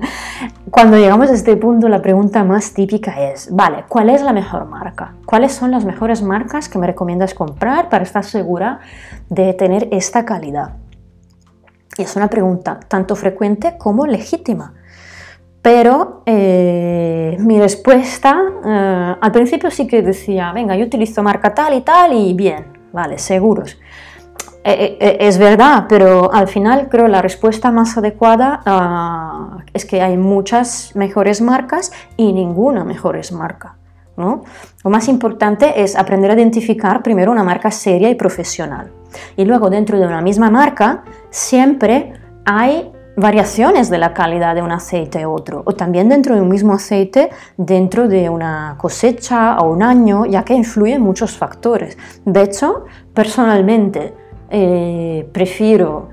cuando 0.72 0.98
llegamos 0.98 1.30
a 1.30 1.34
este 1.34 1.56
punto, 1.56 1.88
la 1.88 2.02
pregunta 2.02 2.44
más 2.44 2.74
típica 2.74 3.32
es, 3.32 3.54
vale, 3.54 3.86
¿cuál 3.88 4.10
es 4.10 4.22
la 4.22 4.34
mejor 4.34 4.66
marca? 4.66 5.16
¿Cuáles 5.26 5.54
son 5.54 5.72
las 5.72 5.86
mejores 5.86 6.22
marcas 6.22 6.68
que 6.68 6.78
me 6.78 6.88
recomiendas 6.88 7.34
comprar 7.34 7.90
para 7.90 8.04
estar 8.04 8.26
segura 8.26 8.80
de 9.30 9.54
tener 9.54 9.88
esta 9.92 10.26
calidad? 10.26 10.74
Y 11.98 12.02
es 12.02 12.16
una 12.16 12.28
pregunta 12.28 12.80
tanto 12.88 13.16
frecuente 13.16 13.78
como 13.78 14.06
legítima. 14.06 14.74
Pero 15.62 16.24
eh, 16.26 17.38
mi 17.40 17.60
respuesta, 17.60 18.42
eh, 18.66 19.16
al 19.22 19.32
principio 19.32 19.70
sí 19.70 19.88
que 19.88 20.02
decía, 20.02 20.52
venga, 20.52 20.76
yo 20.76 20.86
utilizo 20.86 21.22
marca 21.22 21.54
tal 21.54 21.76
y 21.76 21.82
tal 21.82 22.14
y 22.14 22.34
bien, 22.34 22.66
vale, 22.92 23.18
seguros. 23.18 23.78
Eh, 24.64 25.18
es 25.20 25.38
verdad, 25.40 25.86
pero 25.90 26.32
al 26.32 26.48
final 26.48 26.88
creo 26.90 27.08
la 27.08 27.22
respuesta 27.22 27.72
más 27.72 27.98
adecuada 27.98 28.62
ah, 28.66 29.58
es 29.74 29.86
que 29.86 30.02
hay 30.02 30.18
muchas 30.18 30.96
mejores 30.96 31.42
marcas 31.42 31.92
y 32.16 32.32
ninguna 32.32 32.84
mejores 32.84 33.32
marca. 33.32 33.76
¿no? 34.18 34.44
Lo 34.84 34.90
más 34.92 35.08
importante 35.08 35.82
es 35.82 35.96
aprender 35.96 36.30
a 36.30 36.36
identificar 36.36 37.02
primero 37.02 37.32
una 37.32 37.44
marca 37.44 37.72
seria 37.72 38.10
y 38.10 38.16
profesional. 38.16 38.92
Y 39.36 39.46
luego 39.46 39.70
dentro 39.70 40.00
de 40.00 40.06
una 40.06 40.22
misma 40.22 40.52
marca 40.52 41.04
siempre 41.32 42.14
hay 42.46 42.92
variaciones 43.18 43.90
de 43.90 43.98
la 43.98 44.14
calidad 44.14 44.56
de 44.56 44.62
un 44.62 44.72
aceite 44.72 45.24
a 45.24 45.30
otro, 45.30 45.64
o 45.66 45.74
también 45.74 46.08
dentro 46.08 46.36
de 46.36 46.42
un 46.42 46.50
mismo 46.50 46.74
aceite, 46.74 47.30
dentro 47.58 48.08
de 48.08 48.30
una 48.30 48.76
cosecha 48.78 49.58
o 49.58 49.72
un 49.72 49.84
año, 49.84 50.26
ya 50.26 50.44
que 50.44 50.54
influyen 50.54 51.02
muchos 51.02 51.38
factores. 51.38 51.98
De 52.26 52.42
hecho, 52.42 52.86
personalmente 53.14 54.14
eh, 54.52 55.28
prefiero, 55.32 56.10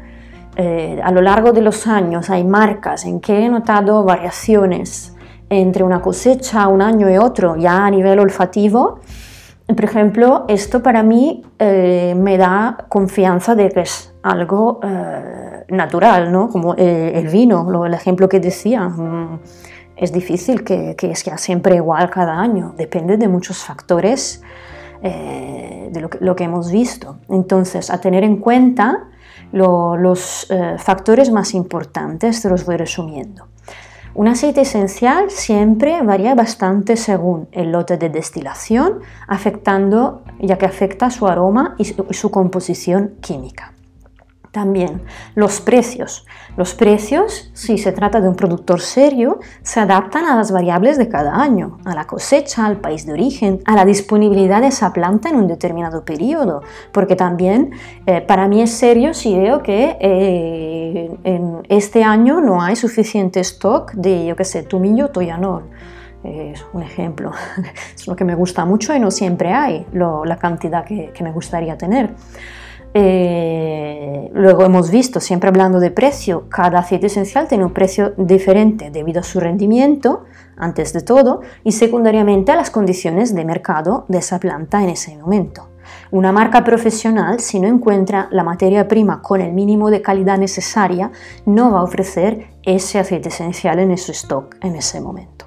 eh, 0.57 1.01
a 1.03 1.11
lo 1.11 1.21
largo 1.21 1.53
de 1.53 1.61
los 1.61 1.87
años, 1.87 2.31
hay 2.31 2.45
marcas 2.45 3.05
en 3.05 3.21
que 3.21 3.45
he 3.45 3.49
notado 3.49 4.05
variaciones 4.05 5.15
entre 5.51 5.83
una 5.83 6.01
cosecha, 6.01 6.69
un 6.69 6.83
año 6.83 7.11
y 7.11 7.19
otro, 7.19 7.57
ya 7.57 7.87
a 7.87 7.91
nivel 7.91 8.19
olfativo, 8.19 9.01
por 9.69 9.85
ejemplo, 9.85 10.47
esto 10.49 10.83
para 10.83 11.03
mí 11.03 11.43
eh, 11.59 12.15
me 12.17 12.39
da 12.39 12.87
confianza 12.89 13.55
de 13.55 13.69
que 13.69 13.81
es 13.81 14.15
algo 14.23 14.81
eh, 14.83 15.65
natural, 15.69 16.33
¿no? 16.33 16.49
Como 16.49 16.75
eh, 16.75 17.13
el 17.15 17.29
vino, 17.29 17.85
el 17.85 17.93
ejemplo 17.93 18.31
que 18.31 18.41
decía. 18.41 18.89
Mm, 18.89 19.41
es 19.95 20.13
difícil 20.13 20.65
que, 20.65 20.95
sea 21.17 21.37
siempre 21.37 21.75
igual 21.75 22.09
cada 22.09 22.41
año, 22.41 22.73
depende 22.79 23.17
de 23.17 23.29
muchos 23.29 23.59
factores 23.59 24.43
de 25.03 26.09
lo 26.21 26.37
que, 26.37 26.45
hemos 26.45 26.71
visto. 26.71 27.19
Entonces, 27.29 27.91
a 27.91 28.01
tener 28.01 28.25
en 28.25 28.37
cuenta 28.37 29.09
los 29.53 30.49
factores 30.79 31.31
más 31.31 31.55
importantes, 31.55 32.43
te 32.43 32.49
los 32.49 32.65
voy 32.65 32.77
resumiendo. 32.77 33.47
Un 34.15 34.27
aceite 34.27 34.63
esencial 34.63 35.31
siempre 35.31 36.03
varía 36.03 36.35
bastante 36.35 36.97
según 36.97 37.47
el 37.53 37.71
lote 37.71 37.99
de 37.99 38.09
destilación, 38.09 39.01
afectando, 39.29 40.23
ya 40.41 40.59
que 40.59 40.67
afecta 40.67 41.11
su 41.11 41.29
aroma 41.29 41.77
y 41.79 41.85
su 41.85 42.31
composición 42.31 43.13
química. 43.21 43.75
También 44.53 45.03
los 45.35 45.61
precios. 45.61 46.27
Los 46.57 46.75
precios, 46.75 47.51
si 47.53 47.77
se 47.79 47.93
trata 47.93 48.21
de 48.21 48.29
un 48.29 48.35
productor 48.35 48.81
serio, 48.81 49.41
se 49.63 49.81
adaptan 49.81 50.25
a 50.25 50.37
las 50.37 50.51
variables 50.51 50.97
de 50.97 51.09
cada 51.09 51.41
año, 51.41 51.79
a 51.85 51.95
la 51.95 52.07
cosecha, 52.07 52.65
al 52.65 52.79
país 52.79 53.07
de 53.07 53.13
origen, 53.13 53.61
a 53.67 53.77
la 53.77 53.85
disponibilidad 53.85 54.63
de 54.63 54.69
esa 54.69 54.93
planta 54.93 55.29
en 55.29 55.37
un 55.37 55.47
determinado 55.49 56.05
periodo, 56.05 56.63
porque 56.93 57.15
también 57.15 57.73
eh, 58.07 58.23
para 58.23 58.49
mí 58.49 58.63
es 58.63 58.71
serio 58.71 59.13
si 59.13 59.37
veo 59.37 59.63
que 59.63 59.97
eh, 60.01 61.17
en 61.25 61.63
este 61.69 62.03
año 62.03 62.41
no 62.41 62.63
hay 62.63 62.75
suficiente 62.75 63.41
stock 63.41 63.93
de, 63.93 64.27
yo 64.27 64.35
qué 64.35 64.45
sé, 64.45 64.63
tumillo 64.63 65.09
toyanol. 65.09 65.65
Es 66.25 66.65
un 66.73 66.83
ejemplo, 66.83 67.31
es 67.95 68.09
lo 68.09 68.17
que 68.17 68.25
me 68.25 68.35
gusta 68.35 68.65
mucho 68.65 68.95
y 68.95 68.99
no 68.99 69.11
siempre 69.11 69.53
hay 69.53 69.87
la 69.93 70.37
cantidad 70.37 70.85
que 70.85 71.23
me 71.23 71.31
gustaría 71.31 71.79
tener. 71.79 72.11
Eh, 73.01 74.29
luego 74.35 74.65
hemos 74.65 74.91
visto, 74.91 75.21
siempre 75.21 75.49
hablando 75.49 75.79
de 75.79 75.93
precio, 75.93 76.49
cada 76.49 76.81
aceite 76.81 77.07
esencial 77.07 77.47
tiene 77.47 77.65
un 77.65 77.73
precio 77.73 78.13
diferente 78.17 78.91
debido 78.91 79.21
a 79.21 79.23
su 79.23 79.39
rendimiento, 79.39 80.25
antes 80.57 80.93
de 80.93 81.03
todo, 81.03 81.43
y 81.63 81.71
secundariamente 81.71 82.51
a 82.51 82.57
las 82.57 82.71
condiciones 82.71 83.37
de 83.37 83.45
mercado 83.45 84.05
de 84.09 84.19
esa 84.19 84.41
planta 84.41 84.83
en 84.83 84.89
ese 84.89 85.17
momento. 85.17 85.69
Una 86.11 86.33
marca 86.33 86.65
profesional, 86.65 87.39
si 87.39 87.61
no 87.61 87.69
encuentra 87.69 88.27
la 88.33 88.43
materia 88.43 88.89
prima 88.89 89.23
con 89.23 89.41
el 89.41 89.53
mínimo 89.53 89.91
de 89.91 90.03
calidad 90.03 90.37
necesaria, 90.37 91.13
no 91.47 91.71
va 91.71 91.79
a 91.79 91.85
ofrecer 91.85 92.49
ese 92.65 92.99
aceite 92.99 93.29
esencial 93.29 93.79
en 93.79 93.97
su 93.97 94.11
stock 94.11 94.57
en 94.61 94.75
ese 94.75 95.01
momento. 95.01 95.45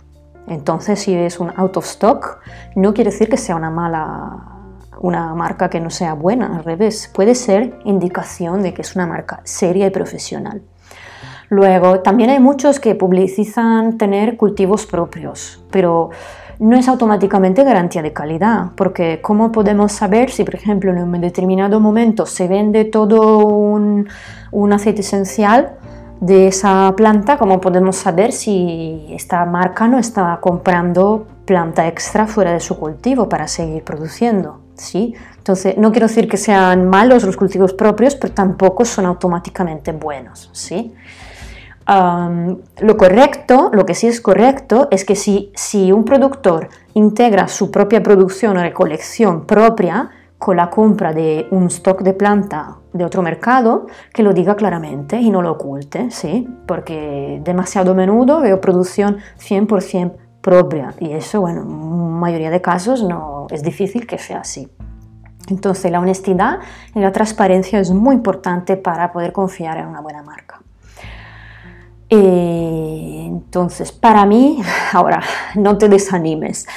Entonces, 0.48 1.00
si 1.02 1.14
es 1.14 1.38
un 1.42 1.52
out 1.58 1.76
of 1.76 1.86
stock, 1.86 2.40
no 2.78 2.94
quiere 2.94 3.12
decir 3.12 3.28
que 3.28 3.36
sea 3.36 3.58
una 3.58 3.70
mala 3.70 4.61
una 5.02 5.34
marca 5.34 5.70
que 5.70 5.80
no 5.80 5.90
sea 5.90 6.14
buena, 6.14 6.58
al 6.58 6.64
revés, 6.64 7.10
puede 7.14 7.34
ser 7.34 7.74
indicación 7.86 8.62
de 8.62 8.74
que 8.74 8.84
es 8.84 8.96
una 8.96 9.08
marca 9.08 9.42
seria 9.44 9.88
y 9.88 9.90
profesional. 9.90 10.62
Luego, 11.50 12.00
también 12.00 12.30
hay 12.30 12.40
muchos 12.40 12.80
que 12.80 12.96
publicitan 12.96 13.98
tener 13.98 14.38
cultivos 14.38 14.86
propios, 14.86 15.62
pero 15.72 16.12
no 16.60 16.78
es 16.78 16.88
automáticamente 16.88 17.64
garantía 17.64 18.04
de 18.04 18.14
calidad, 18.14 18.68
porque 18.76 19.20
¿cómo 19.22 19.52
podemos 19.52 19.92
saber 19.92 20.30
si, 20.30 20.44
por 20.44 20.56
ejemplo, 20.56 20.92
en 20.92 21.00
un 21.00 21.20
determinado 21.20 21.80
momento 21.80 22.28
se 22.28 22.48
vende 22.48 22.86
todo 22.86 23.40
un, 23.40 24.08
un 24.52 24.72
aceite 24.72 25.02
esencial 25.02 25.72
de 26.20 26.48
esa 26.48 26.94
planta? 26.96 27.38
¿Cómo 27.40 27.60
podemos 27.60 27.96
saber 27.96 28.32
si 28.32 29.08
esta 29.10 29.44
marca 29.46 29.88
no 29.88 29.98
está 29.98 30.38
comprando 30.40 31.26
planta 31.46 31.88
extra 31.88 32.28
fuera 32.28 32.54
de 32.54 32.60
su 32.60 32.78
cultivo 32.78 33.28
para 33.28 33.48
seguir 33.48 33.84
produciendo? 33.84 34.61
Entonces, 35.38 35.78
no 35.78 35.91
quiero 35.91 36.08
decir 36.08 36.28
que 36.28 36.38
sean 36.38 36.89
malos 36.89 37.24
los 37.24 37.38
cultivos 37.38 37.74
propios, 37.74 38.15
pero 38.15 38.34
tampoco 38.34 38.86
son 38.86 39.06
automáticamente 39.06 39.91
buenos, 39.91 40.50
¿sí? 40.54 40.94
lo 41.88 42.96
correcto, 42.96 43.70
lo 43.74 43.86
que 43.86 43.96
sí 43.96 44.08
es 44.08 44.22
correcto, 44.22 44.88
es 44.91 45.04
que 45.04 45.15
si, 45.15 45.52
si 45.56 45.91
un 45.91 46.06
productor 46.06 46.70
integra 46.94 47.50
su 47.50 47.70
propia 47.70 48.02
producción 48.02 48.56
o 48.58 48.62
recolección 48.62 49.46
propia 49.46 50.10
con 50.38 50.58
la 50.58 50.70
compra 50.70 51.13
de 51.13 51.48
un 51.52 51.67
stock 51.67 52.02
de 52.02 52.13
planta 52.13 52.78
de 52.94 53.06
otro 53.06 53.22
mercado, 53.22 53.88
que 54.13 54.24
lo 54.24 54.34
diga 54.34 54.56
claramente 54.56 55.17
y 55.17 55.30
no 55.30 55.41
lo 55.41 55.52
oculte, 55.52 56.10
¿sí? 56.12 56.48
Porque 56.65 57.41
demasiado 57.44 57.94
menudo 57.94 58.41
veo 58.41 58.60
producción 58.60 59.17
100% 59.39 60.13
propia 60.42 60.94
y 61.00 61.12
eso, 61.12 61.42
bueno, 61.42 61.62
en 61.62 62.20
mayoría 62.20 62.50
de 62.50 62.62
casos 62.62 63.04
no 63.04 63.48
es 63.52 63.64
difícil 63.64 64.08
que 64.08 64.18
sea 64.18 64.40
así. 64.40 64.70
Entonces 65.50 65.92
la 65.92 66.00
honestidad 66.00 66.60
y 66.94 67.00
la 67.00 67.12
transparencia 67.12 67.80
es 67.80 67.92
muy 67.92 68.16
importante 68.16 68.78
para 68.78 69.12
poder 69.12 69.32
confiar 69.32 69.78
en 69.78 69.88
una 69.88 70.02
buena 70.02 70.24
marca. 70.24 70.62
Eh, 72.10 73.24
entonces, 73.26 73.94
para 73.94 74.26
mí, 74.26 74.62
ahora, 74.94 75.22
no 75.56 75.78
te 75.78 75.88
desanimes. 75.88 76.68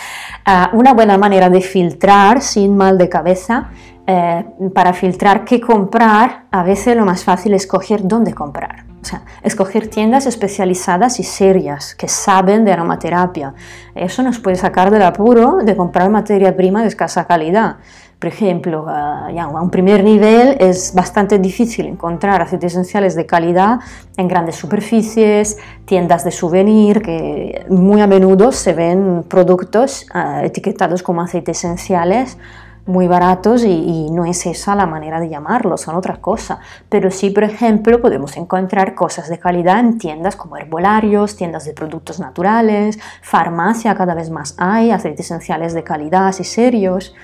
Ah, 0.46 0.70
una 0.72 0.94
buena 0.94 1.18
manera 1.18 1.50
de 1.50 1.61
filtrar 1.61 2.40
sin 2.40 2.77
mal 2.77 2.98
de 2.98 3.09
cabeza, 3.09 3.70
eh, 4.06 4.44
para 4.74 4.92
filtrar 4.92 5.44
qué 5.44 5.60
comprar, 5.60 6.44
a 6.50 6.62
veces 6.62 6.94
lo 6.94 7.06
más 7.06 7.24
fácil 7.24 7.54
es 7.54 7.62
escoger 7.62 8.06
dónde 8.06 8.34
comprar. 8.34 8.84
O 9.00 9.06
sea, 9.06 9.22
escoger 9.42 9.88
tiendas 9.88 10.26
especializadas 10.26 11.20
y 11.20 11.22
serias 11.22 11.94
que 11.94 12.08
saben 12.08 12.64
de 12.64 12.72
aromaterapia. 12.72 13.54
Eso 13.94 14.22
nos 14.22 14.38
puede 14.38 14.56
sacar 14.56 14.90
del 14.90 15.02
apuro 15.02 15.58
de 15.62 15.76
comprar 15.76 16.10
materia 16.10 16.54
prima 16.54 16.82
de 16.82 16.88
escasa 16.88 17.26
calidad. 17.26 17.76
Por 18.18 18.28
ejemplo, 18.28 18.86
a, 18.88 19.28
a 19.28 19.62
un 19.62 19.70
primer 19.70 20.04
nivel 20.04 20.56
es 20.60 20.94
bastante 20.94 21.38
difícil 21.38 21.86
encontrar 21.86 22.40
aceites 22.40 22.72
esenciales 22.72 23.14
de 23.14 23.26
calidad 23.26 23.80
en 24.16 24.28
grandes 24.28 24.56
superficies, 24.56 25.58
tiendas 25.84 26.24
de 26.24 26.30
souvenir, 26.30 27.02
que 27.02 27.66
muy 27.68 28.00
a 28.00 28.06
menudo 28.06 28.52
se 28.52 28.72
ven 28.72 29.24
productos 29.28 30.06
etiquetados 30.42 31.02
como 31.02 31.20
aceites 31.20 31.58
esenciales 31.58 32.38
muy 32.86 33.08
baratos 33.08 33.64
y, 33.64 34.10
no 34.10 34.26
es 34.26 34.46
esa 34.46 34.74
la 34.74 34.86
manera 34.86 35.18
de 35.18 35.28
llamarlos, 35.28 35.80
son 35.82 35.96
otra 35.96 36.16
cosa. 36.16 36.60
Pero 36.88 37.10
sí, 37.10 37.30
por 37.30 37.44
ejemplo, 37.44 38.00
podemos 38.00 38.36
encontrar 38.36 38.94
cosas 38.94 39.28
de 39.28 39.38
calidad 39.38 39.80
en 39.80 39.98
tiendas 39.98 40.36
como 40.36 40.56
herbolarios, 40.56 41.36
tiendas 41.36 41.64
de 41.64 41.72
productos 41.72 42.20
naturales, 42.20 42.98
farmacia 43.22 43.94
cada 43.94 44.14
vez 44.14 44.30
más 44.30 44.54
hay, 44.58 44.90
aceites 44.90 45.26
esenciales 45.26 45.74
de 45.74 45.82
calidad 45.82 46.34
y 46.38 46.44
serios. 46.44 47.14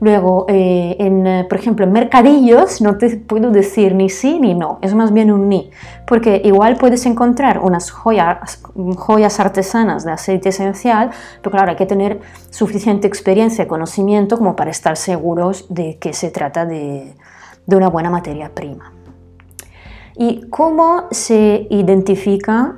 Luego, 0.00 0.46
eh, 0.48 0.96
en, 1.00 1.26
eh, 1.26 1.46
por 1.48 1.58
ejemplo, 1.58 1.84
en 1.84 1.92
mercadillos 1.92 2.80
no 2.80 2.98
te 2.98 3.16
puedo 3.16 3.50
decir 3.50 3.94
ni 3.94 4.08
sí 4.08 4.38
ni 4.38 4.54
no, 4.54 4.78
es 4.80 4.94
más 4.94 5.12
bien 5.12 5.32
un 5.32 5.48
ni, 5.48 5.70
porque 6.06 6.40
igual 6.44 6.76
puedes 6.76 7.04
encontrar 7.04 7.58
unas 7.58 7.90
joyas, 7.90 8.62
joyas 8.96 9.40
artesanas 9.40 10.04
de 10.04 10.12
aceite 10.12 10.50
esencial, 10.50 11.10
pero 11.42 11.50
claro, 11.50 11.70
hay 11.70 11.76
que 11.76 11.86
tener 11.86 12.20
suficiente 12.50 13.08
experiencia 13.08 13.64
y 13.64 13.66
conocimiento 13.66 14.38
como 14.38 14.54
para 14.54 14.70
estar 14.70 14.96
seguros 14.96 15.66
de 15.68 15.98
que 15.98 16.12
se 16.12 16.30
trata 16.30 16.64
de, 16.64 17.14
de 17.66 17.76
una 17.76 17.88
buena 17.88 18.08
materia 18.08 18.50
prima. 18.54 18.92
¿Y 20.16 20.48
cómo 20.48 21.04
se 21.10 21.66
identifica 21.70 22.76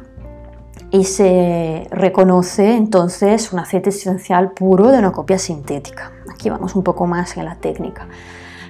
y 0.90 1.04
se 1.04 1.86
reconoce 1.90 2.76
entonces 2.76 3.52
un 3.52 3.60
aceite 3.60 3.90
esencial 3.90 4.52
puro 4.52 4.90
de 4.90 4.98
una 4.98 5.12
copia 5.12 5.38
sintética. 5.38 6.12
Aquí 6.30 6.50
vamos 6.50 6.74
un 6.74 6.82
poco 6.82 7.06
más 7.06 7.36
en 7.36 7.44
la 7.44 7.54
técnica. 7.56 8.06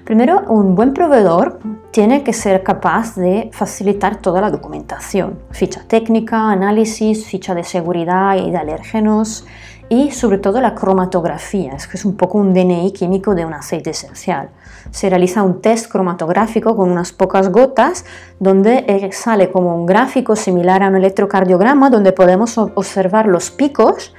Primero, 0.04 0.42
un 0.48 0.74
buen 0.74 0.92
proveedor 0.92 1.60
tiene 1.92 2.24
que 2.24 2.32
ser 2.32 2.62
capaz 2.62 3.14
de 3.14 3.50
facilitar 3.52 4.16
toda 4.16 4.40
la 4.40 4.50
documentación, 4.50 5.38
ficha 5.50 5.84
técnica, 5.86 6.50
análisis, 6.50 7.26
ficha 7.26 7.54
de 7.54 7.64
seguridad 7.64 8.36
y 8.36 8.50
de 8.50 8.56
alérgenos, 8.56 9.46
y 9.88 10.10
sobre 10.10 10.38
todo 10.38 10.60
la 10.60 10.74
cromatografía, 10.74 11.76
que 11.76 11.96
es 11.96 12.04
un 12.04 12.16
poco 12.16 12.38
un 12.38 12.54
DNI 12.54 12.92
químico 12.92 13.34
de 13.34 13.44
un 13.44 13.54
aceite 13.54 13.90
esencial. 13.90 14.50
Se 14.90 15.08
realiza 15.08 15.42
un 15.42 15.60
test 15.60 15.90
cromatográfico 15.90 16.76
con 16.76 16.90
unas 16.90 17.12
pocas 17.12 17.50
gotas 17.50 18.04
donde 18.38 18.84
eh, 18.88 19.10
sale 19.12 19.50
como 19.50 19.76
un 19.76 19.86
gráfico 19.86 20.36
similar 20.36 20.82
a 20.82 20.88
un 20.88 20.96
electrocardiograma 20.96 21.90
donde 21.90 22.12
podemos 22.12 22.58
observar 22.58 23.26
los 23.26 23.50
picos 23.50 24.14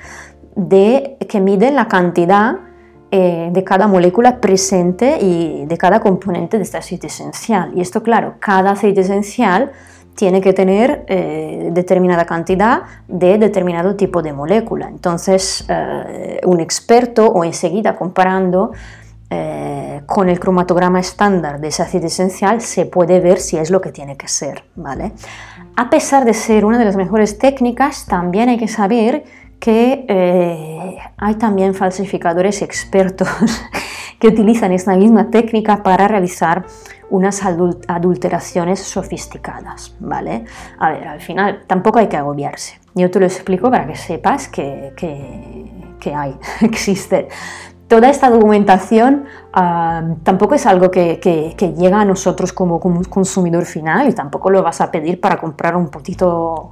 de, 0.56 1.18
que 1.28 1.40
miden 1.42 1.76
la 1.76 1.88
cantidad 1.88 2.56
eh, 3.12 3.50
de 3.52 3.64
cada 3.64 3.88
molécula 3.88 4.40
presente 4.40 5.18
y 5.22 5.66
de 5.66 5.78
cada 5.78 6.00
componente 6.00 6.58
de 6.58 6.64
este 6.64 6.78
aceite 6.78 7.08
esencial. 7.08 7.72
Y 7.76 7.82
esto, 7.82 8.02
claro, 8.02 8.36
cada 8.40 8.72
aceite 8.72 9.02
esencial 9.02 9.72
tiene 10.16 10.40
que 10.40 10.54
tener 10.54 11.04
eh, 11.08 11.70
determinada 11.74 12.26
cantidad 12.26 12.84
de 13.08 13.38
determinado 13.38 13.96
tipo 13.96 14.22
de 14.22 14.34
molécula. 14.34 14.88
Entonces, 14.88 15.66
un 16.46 16.60
experto 16.60 17.28
o 17.28 17.44
enseguida 17.44 17.96
comparando 17.96 18.72
eh, 19.34 20.02
con 20.06 20.28
el 20.28 20.40
cromatograma 20.42 21.00
estándar 21.00 21.62
de 21.62 21.70
ese 21.70 21.84
aceite 21.84 22.08
esencial 22.08 22.60
se 22.60 22.86
puede 22.86 23.22
ver 23.22 23.40
si 23.40 23.58
es 23.58 23.70
lo 23.70 23.80
que 23.80 23.92
tiene 23.92 24.18
que 24.18 24.28
ser. 24.28 24.66
¿vale? 24.76 25.14
A 25.78 25.90
pesar 25.90 26.26
de 26.26 26.34
ser 26.34 26.66
una 26.66 26.78
de 26.78 26.84
las 26.86 26.98
mejores 26.98 27.40
técnicas, 27.40 28.06
también 28.06 28.50
hay 28.50 28.58
que 28.58 28.68
saber 28.68 29.24
que 29.62 30.06
hay 31.18 31.36
también 31.36 31.74
falsificadores 31.74 32.62
expertos 32.62 33.30
que 34.20 34.28
utilizan 34.28 34.72
esta 34.72 34.96
misma 34.96 35.30
técnica 35.30 35.82
para 35.82 36.08
realizar 36.08 36.66
unas 37.12 37.44
adulteraciones 37.44 38.80
sofisticadas, 38.80 39.96
¿vale? 40.00 40.46
A 40.80 40.92
ver, 40.92 41.08
al 41.08 41.22
final 41.22 41.64
tampoco 41.68 42.00
hay 42.00 42.08
que 42.08 42.18
agobiarse. 42.18 42.80
Yo 42.96 43.10
te 43.12 43.20
lo 43.20 43.26
explico 43.26 43.70
para 43.70 43.88
que 43.88 43.96
sepas 43.96 44.48
que, 44.48 44.94
que, 44.96 46.16
hay, 46.16 46.38
existe. 46.62 47.28
Toda 47.92 48.10
esta 48.10 48.30
documentación 48.30 49.26
tampoco 49.52 50.56
es 50.56 50.66
algo 50.66 50.90
que, 50.90 51.20
llega 51.78 52.00
a 52.00 52.06
nosotros 52.06 52.54
como, 52.54 52.80
como 52.80 53.02
consumidor 53.04 53.66
final 53.66 54.08
y 54.08 54.14
tampoco 54.14 54.50
lo 54.50 54.64
vas 54.64 54.80
a 54.80 54.90
pedir 54.90 55.20
para 55.20 55.36
comprar 55.36 55.76
un 55.76 55.90
poquito 55.90 56.72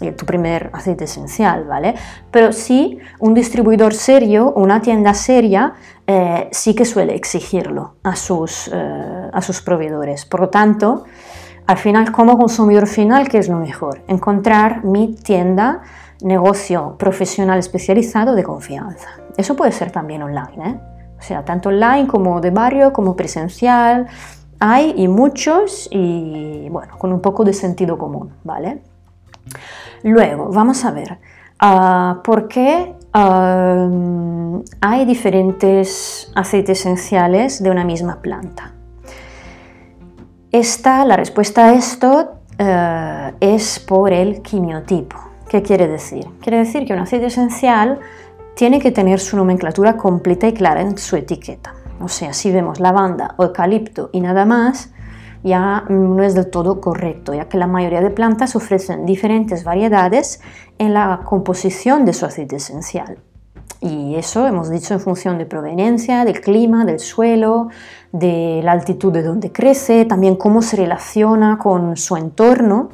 eh, 0.00 0.10
tu 0.10 0.26
primer 0.26 0.70
aceite 0.72 1.04
esencial, 1.04 1.66
¿vale? 1.66 1.94
Pero 2.32 2.52
sí, 2.52 2.98
un 3.20 3.32
distribuidor 3.32 3.94
serio, 3.94 4.54
una 4.56 4.82
tienda 4.82 5.14
seria, 5.14 5.74
eh, 6.04 6.48
sí 6.50 6.74
que 6.74 6.84
suele 6.84 7.14
exigirlo 7.14 7.94
a 8.02 8.16
sus, 8.16 8.66
eh, 8.66 9.30
a 9.32 9.42
sus 9.42 9.62
proveedores. 9.62 10.24
Por 10.24 10.40
lo 10.40 10.48
tanto, 10.48 11.04
al 11.68 11.78
final, 11.78 12.10
como 12.10 12.36
consumidor 12.36 12.88
final, 12.88 13.28
¿qué 13.28 13.38
es 13.38 13.48
lo 13.48 13.58
mejor? 13.58 14.02
Encontrar 14.08 14.84
mi 14.84 15.14
tienda, 15.14 15.82
negocio 16.22 16.96
profesional 16.98 17.60
especializado 17.60 18.34
de 18.34 18.42
confianza. 18.42 19.10
Eso 19.36 19.56
puede 19.56 19.72
ser 19.72 19.90
también 19.90 20.22
online, 20.22 20.68
¿eh? 20.68 20.80
O 21.18 21.22
sea, 21.22 21.44
tanto 21.44 21.70
online 21.70 22.06
como 22.06 22.40
de 22.40 22.50
barrio, 22.50 22.92
como 22.92 23.16
presencial. 23.16 24.06
Hay 24.58 24.94
y 24.96 25.08
muchos 25.08 25.88
y, 25.90 26.68
bueno, 26.70 26.98
con 26.98 27.12
un 27.12 27.20
poco 27.20 27.44
de 27.44 27.52
sentido 27.52 27.98
común, 27.98 28.32
¿vale? 28.44 28.82
Luego, 30.02 30.50
vamos 30.50 30.84
a 30.84 30.90
ver, 30.90 31.18
ah, 31.58 32.20
¿por 32.24 32.48
qué 32.48 32.94
ah, 33.12 33.88
hay 34.80 35.04
diferentes 35.04 36.30
aceites 36.34 36.80
esenciales 36.80 37.62
de 37.62 37.70
una 37.70 37.84
misma 37.84 38.20
planta? 38.22 38.72
Esta, 40.52 41.04
la 41.04 41.16
respuesta 41.16 41.66
a 41.66 41.74
esto 41.74 42.36
eh, 42.58 43.34
es 43.40 43.78
por 43.78 44.12
el 44.12 44.40
quimiotipo. 44.40 45.16
¿Qué 45.48 45.62
quiere 45.62 45.86
decir? 45.86 46.26
Quiere 46.40 46.58
decir 46.58 46.86
que 46.86 46.92
un 46.92 47.00
aceite 47.00 47.26
esencial 47.26 48.00
tiene 48.56 48.80
que 48.80 48.90
tener 48.90 49.20
su 49.20 49.36
nomenclatura 49.36 49.96
completa 49.96 50.48
y 50.48 50.54
clara 50.54 50.80
en 50.80 50.96
su 50.96 51.14
etiqueta. 51.14 51.74
O 52.00 52.08
sea, 52.08 52.32
si 52.32 52.50
vemos 52.50 52.80
lavanda 52.80 53.34
o 53.36 53.44
eucalipto 53.44 54.08
y 54.12 54.20
nada 54.20 54.46
más, 54.46 54.90
ya 55.44 55.84
no 55.90 56.22
es 56.22 56.34
del 56.34 56.50
todo 56.50 56.80
correcto, 56.80 57.34
ya 57.34 57.48
que 57.48 57.58
la 57.58 57.66
mayoría 57.66 58.00
de 58.00 58.10
plantas 58.10 58.56
ofrecen 58.56 59.04
diferentes 59.04 59.62
variedades 59.62 60.40
en 60.78 60.94
la 60.94 61.20
composición 61.24 62.06
de 62.06 62.14
su 62.14 62.24
aceite 62.24 62.56
esencial. 62.56 63.18
Y 63.80 64.14
eso 64.14 64.46
hemos 64.46 64.70
dicho 64.70 64.94
en 64.94 65.00
función 65.00 65.36
de 65.36 65.44
proveniencia, 65.44 66.24
del 66.24 66.40
clima, 66.40 66.86
del 66.86 66.98
suelo, 66.98 67.68
de 68.10 68.62
la 68.64 68.72
altitud 68.72 69.12
de 69.12 69.22
donde 69.22 69.52
crece, 69.52 70.06
también 70.06 70.34
cómo 70.34 70.62
se 70.62 70.76
relaciona 70.76 71.58
con 71.58 71.96
su 71.98 72.16
entorno. 72.16 72.88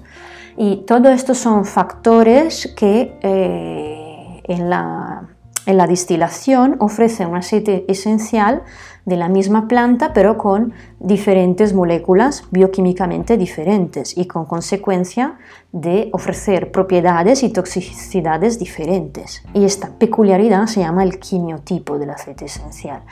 Y 0.56 0.78
todo 0.86 1.08
esto 1.08 1.34
son 1.34 1.64
factores 1.64 2.74
que 2.76 3.16
eh, 3.22 4.42
en, 4.44 4.68
la, 4.68 5.28
en 5.66 5.76
la 5.76 5.86
distilación 5.86 6.76
ofrecen 6.80 7.28
un 7.28 7.36
aceite 7.36 7.84
esencial 7.88 8.62
de 9.04 9.16
la 9.16 9.28
misma 9.28 9.68
planta 9.68 10.12
pero 10.12 10.38
con 10.38 10.72
diferentes 10.98 11.72
moléculas 11.74 12.44
bioquímicamente 12.50 13.36
diferentes 13.36 14.16
y 14.16 14.26
con 14.26 14.44
consecuencia 14.44 15.38
de 15.72 16.10
ofrecer 16.12 16.70
propiedades 16.70 17.42
y 17.42 17.50
toxicidades 17.50 18.58
diferentes. 18.58 19.42
Y 19.54 19.64
esta 19.64 19.90
peculiaridad 19.90 20.66
se 20.66 20.80
llama 20.80 21.02
el 21.02 21.18
quimiotipo 21.18 21.98
del 21.98 22.10
aceite 22.10 22.44
esencial. 22.46 23.02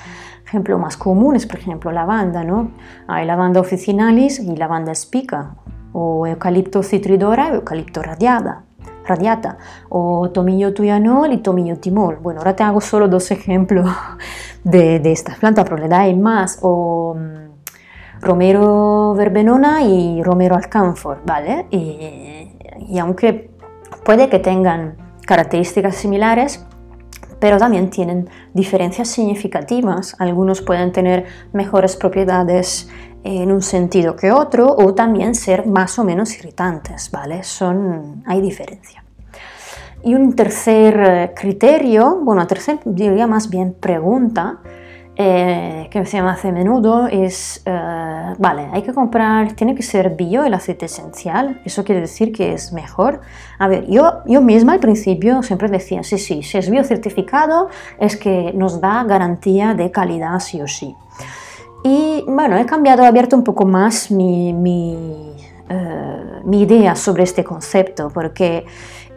Ejemplo 0.45 0.79
más 0.79 0.97
común 0.97 1.37
es, 1.37 1.47
por 1.47 1.61
ejemplo, 1.61 1.93
lavanda, 1.93 2.43
¿no? 2.43 2.73
Hay 3.07 3.25
lavanda 3.25 3.61
officinalis 3.61 4.41
y 4.41 4.57
lavanda 4.57 4.95
spica, 4.95 5.55
o 5.93 6.27
eucalipto 6.27 6.83
citridora 6.83 7.55
eucalipto 7.55 8.03
radiada 8.03 8.65
radiata, 9.05 9.59
o 9.89 10.31
tomillo 10.31 10.73
tuyanol 10.75 11.33
y 11.33 11.39
tomillo 11.39 11.79
timol. 11.79 12.17
Bueno, 12.17 12.41
ahora 12.41 12.55
te 12.55 12.63
hago 12.63 12.81
solo 12.81 13.09
dos 13.09 13.31
ejemplos 13.31 13.89
de, 14.65 15.01
de 15.01 15.13
estas 15.13 15.39
plantas, 15.39 15.65
pero 15.65 15.77
le 15.77 15.89
da 15.89 16.07
más, 16.15 16.59
o 16.63 17.15
mm, 17.15 18.21
romero 18.21 19.15
verbenona 19.15 19.83
y 19.83 20.23
romero 20.23 20.55
alcanfor, 20.55 21.23
¿vale? 21.25 21.67
Y, 21.71 22.57
y 22.89 22.99
aunque 22.99 23.51
puede 24.05 24.29
que 24.29 24.39
tengan 24.39 24.97
características 25.27 25.97
similares, 25.97 26.67
pero 27.41 27.57
también 27.57 27.91
tienen 27.91 28.29
diferencias 28.53 29.09
significativas. 29.09 30.15
Algunos 30.19 30.61
pueden 30.61 30.93
tener 30.93 31.25
mejores 31.53 31.97
propiedades 31.97 32.89
en 33.23 33.53
un 33.53 33.63
sentido 33.63 34.17
que 34.17 34.33
otro 34.33 34.75
o 34.77 34.95
también 34.95 35.35
ser 35.35 35.67
más 35.67 35.99
o 35.99 36.05
menos 36.05 36.37
irritantes, 36.39 37.11
¿vale? 37.11 37.43
Son, 37.43 38.23
hay 38.27 38.41
diferencia. 38.41 39.05
Y 40.03 40.15
un 40.15 40.35
tercer 40.35 41.01
eh, 41.01 41.33
criterio, 41.35 42.21
bueno, 42.23 42.47
tercer 42.47 42.79
diría 42.85 43.27
más 43.27 43.51
bien 43.51 43.75
pregunta, 43.79 44.61
eh, 45.23 45.89
que 45.91 46.07
se 46.07 46.23
me 46.23 46.31
hace 46.31 46.49
a 46.49 46.53
menudo 46.53 47.07
es, 47.07 47.63
eh, 47.67 48.35
vale, 48.39 48.69
hay 48.73 48.81
que 48.81 48.95
comprar, 48.95 49.53
tiene 49.53 49.75
que 49.75 49.83
ser 49.83 50.17
bio 50.17 50.45
el 50.45 50.55
aceite 50.55 50.87
esencial, 50.87 51.61
eso 51.67 51.85
quiere 51.85 52.01
decir 52.01 52.33
que 52.33 52.55
es 52.55 52.73
mejor. 52.73 53.21
A 53.59 53.69
ver, 53.69 53.87
yo, 53.87 54.23
yo 54.25 54.41
misma 54.41 54.73
al 54.73 54.81
principio 54.81 55.43
siempre 55.43 55.69
decía, 55.69 56.03
sí, 56.05 56.17
sí, 56.17 56.43
si 56.43 56.57
es 56.57 56.71
biocertificado 56.71 57.69
es 57.99 58.17
que 58.17 58.55
nos 58.55 58.81
da 58.81 59.05
garantía 59.05 59.75
de 59.75 59.91
calidad 59.91 60.41
sí 60.41 60.63
o 60.63 60.67
sí. 60.67 60.97
Y 61.83 62.25
bueno, 62.27 62.57
he 62.59 62.67
cambiado, 62.67 63.03
he 63.03 63.07
abierto 63.07 63.37
un 63.37 63.45
poco 63.45 63.65
más 63.65 64.11
mi, 64.11 64.53
mi, 64.53 65.35
eh, 65.69 66.41
mi 66.45 66.63
idea 66.63 66.95
sobre 66.95 67.23
este 67.23 67.43
concepto, 67.45 68.11
porque 68.11 68.67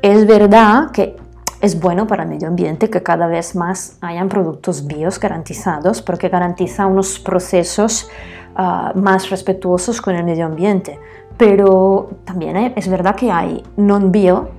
es 0.02 0.26
verdad 0.26 0.92
que 0.92 1.16
es 1.64 1.80
bueno 1.80 2.08
para 2.08 2.24
el 2.24 2.30
medio 2.30 2.50
ambiente 2.50 2.90
que 2.90 3.02
cada 3.02 3.26
vez 3.28 3.56
más 3.56 3.98
hayan 4.02 4.28
productos 4.28 4.86
bios 4.86 5.18
garantizados 5.18 6.02
porque 6.02 6.28
garantiza 6.28 6.86
unos 6.86 7.20
procesos 7.20 8.10
ah, 8.56 8.92
más 8.96 9.30
respetuosos 9.30 10.02
con 10.02 10.14
el 10.16 10.26
medio 10.26 10.46
ambiente. 10.46 11.00
Pero 11.38 12.10
también 12.26 12.74
es 12.76 12.88
verdad 12.90 13.16
que 13.16 13.32
hay 13.32 13.64
non 13.78 14.12
bio 14.12 14.50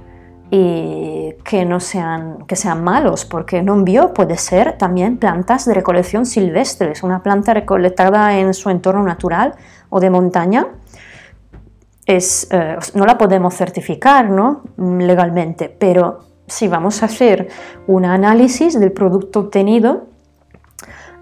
y 0.50 1.34
que 1.42 1.64
no 1.64 1.80
sean, 1.80 2.44
que 2.46 2.56
sean 2.56 2.84
malos, 2.84 3.24
porque 3.24 3.62
non 3.62 3.82
bio 3.84 4.12
puede 4.12 4.36
ser 4.36 4.76
también 4.78 5.16
plantas 5.16 5.64
de 5.64 5.74
recolección 5.74 6.26
silvestres, 6.26 7.02
una 7.02 7.22
planta 7.22 7.54
recolectada 7.54 8.38
en 8.38 8.54
su 8.54 8.70
entorno 8.70 9.02
natural 9.02 9.54
o 9.88 10.00
de 10.00 10.10
montaña. 10.10 10.68
Es, 12.06 12.46
eh, 12.50 12.76
no 12.94 13.06
la 13.06 13.16
podemos 13.16 13.54
certificar 13.56 14.28
¿no? 14.28 14.62
legalmente, 14.76 15.68
pero 15.72 16.20
si 16.46 16.68
vamos 16.68 17.02
a 17.02 17.06
hacer 17.06 17.48
un 17.86 18.04
análisis 18.04 18.78
del 18.78 18.92
producto 18.92 19.40
obtenido, 19.40 20.08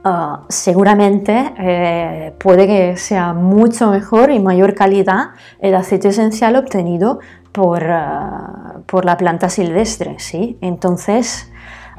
ah, 0.02 0.42
seguramente 0.48 1.54
eh, 1.58 2.34
puede 2.38 2.66
que 2.66 2.96
sea 2.96 3.32
mucho 3.32 3.90
mejor 3.90 4.32
y 4.32 4.40
mayor 4.40 4.74
calidad 4.74 5.30
el 5.60 5.76
aceite 5.76 6.08
esencial 6.08 6.56
obtenido 6.56 7.20
por, 7.52 7.84
ah, 7.84 8.80
la 9.02 9.16
planta 9.16 9.48
silvestre. 9.48 10.16
¿sí? 10.18 10.58
Entonces, 10.60 11.50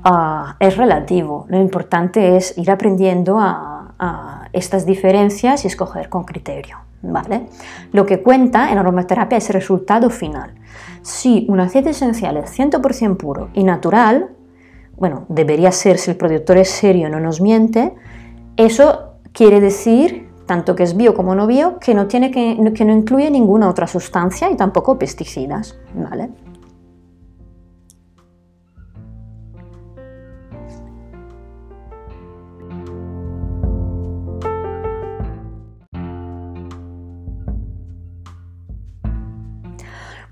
ah, 0.04 0.56
es 0.60 0.78
relativo. 0.78 1.46
Lo 1.50 1.60
importante 1.60 2.36
es 2.36 2.58
ir 2.58 2.72
aprendiendo 2.72 3.39
a, 3.39 3.70
estas 4.52 4.86
diferencias 4.86 5.63
y 5.63 5.68
escoger 5.68 6.10
con 6.10 6.26
criterio. 6.26 6.78
¿vale? 7.02 7.48
Lo 7.94 8.06
que 8.06 8.22
cuenta 8.22 8.70
en 8.72 8.78
aromaterapia 8.78 9.38
es 9.38 9.50
el 9.50 9.54
resultado 9.54 10.10
final. 10.10 10.56
Si 11.02 11.46
un 11.48 11.62
aceite 11.62 11.92
esencial 11.92 12.36
es 12.36 12.58
100% 12.58 13.16
puro 13.16 13.50
y 13.54 13.63
natural, 13.63 14.32
bueno, 14.98 15.26
debería 15.30 15.72
ser 15.72 15.98
si 15.98 16.12
el 16.12 16.18
productor 16.18 16.58
es 16.58 16.70
serio, 16.70 17.10
no 17.10 17.20
nos 17.20 17.39
miente, 17.39 17.94
eso 18.58 19.13
quiere 19.32 19.60
decir, 19.60 20.22
tanto 20.45 20.75
que 20.75 20.84
es 20.84 20.95
bio 20.95 21.13
como 21.13 21.36
no 21.36 21.47
bio, 21.47 21.79
que 21.79 21.93
no, 21.93 22.08
tiene 22.08 22.32
que, 22.32 22.58
que 22.75 22.86
no 22.86 22.93
incluye 22.93 23.29
ninguna 23.32 23.69
otra 23.69 23.88
sustancia 23.88 24.49
y 24.51 24.56
tampoco 24.56 24.97
pesticidas, 24.97 25.77
¿vale? 25.93 26.29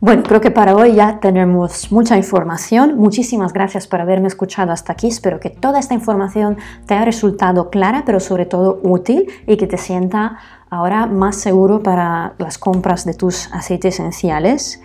Bueno, 0.01 0.23
creo 0.23 0.41
que 0.41 0.49
para 0.49 0.75
hoy 0.75 0.95
ya 0.95 1.19
tenemos 1.19 1.91
mucha 1.91 2.17
información. 2.17 2.97
Muchísimas 2.97 3.53
gracias 3.53 3.85
por 3.85 4.01
haberme 4.01 4.29
escuchado 4.29 4.71
hasta 4.71 4.93
aquí. 4.93 5.09
Espero 5.09 5.39
que 5.39 5.51
toda 5.51 5.77
esta 5.77 5.93
información 5.93 6.57
te 6.87 6.95
haya 6.95 7.05
resultado 7.05 7.69
clara, 7.69 8.01
pero 8.03 8.19
sobre 8.19 8.47
todo 8.47 8.79
útil 8.81 9.27
y 9.45 9.57
que 9.57 9.67
te 9.67 9.77
sienta 9.77 10.39
ahora 10.71 11.05
más 11.05 11.35
seguro 11.35 11.83
para 11.83 12.33
las 12.39 12.57
compras 12.57 13.05
de 13.05 13.13
tus 13.13 13.53
aceites 13.53 13.93
esenciales. 13.93 14.81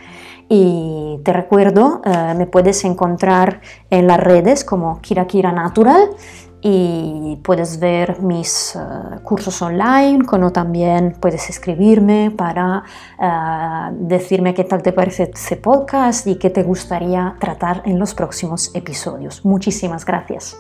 Y 0.51 1.19
te 1.25 1.33
recuerdo, 1.33 2.03
eh, 2.05 2.35
me 2.37 2.47
puedes 2.47 2.85
encontrar 2.85 3.63
en 3.89 4.07
las 4.07 4.21
redes 4.21 4.65
como 4.65 5.01
Kira 5.01 5.27
Kira 5.27 5.51
Natural 5.51 6.11
y 6.63 7.39
puedes 7.43 7.79
ver 7.79 8.21
mis 8.21 8.77
eh, 8.77 8.79
cursos 9.23 9.61
online, 9.63 10.25
como 10.25 10.53
también 10.53 11.17
puedes 11.21 11.49
escribirme 11.51 12.31
para 12.31 12.83
eh, 13.21 13.97
decirme 14.01 14.55
qué 14.55 14.65
tal 14.65 14.83
te 14.83 14.93
parece 14.93 15.31
este 15.33 15.57
podcast 15.57 16.27
y 16.27 16.37
qué 16.37 16.51
te 16.51 16.63
gustaría 16.63 17.37
tratar 17.39 17.83
en 17.85 17.99
los 17.99 18.15
próximos 18.15 18.75
episodios. 18.75 19.45
Muchísimas 19.45 20.05
gracias. 20.05 20.57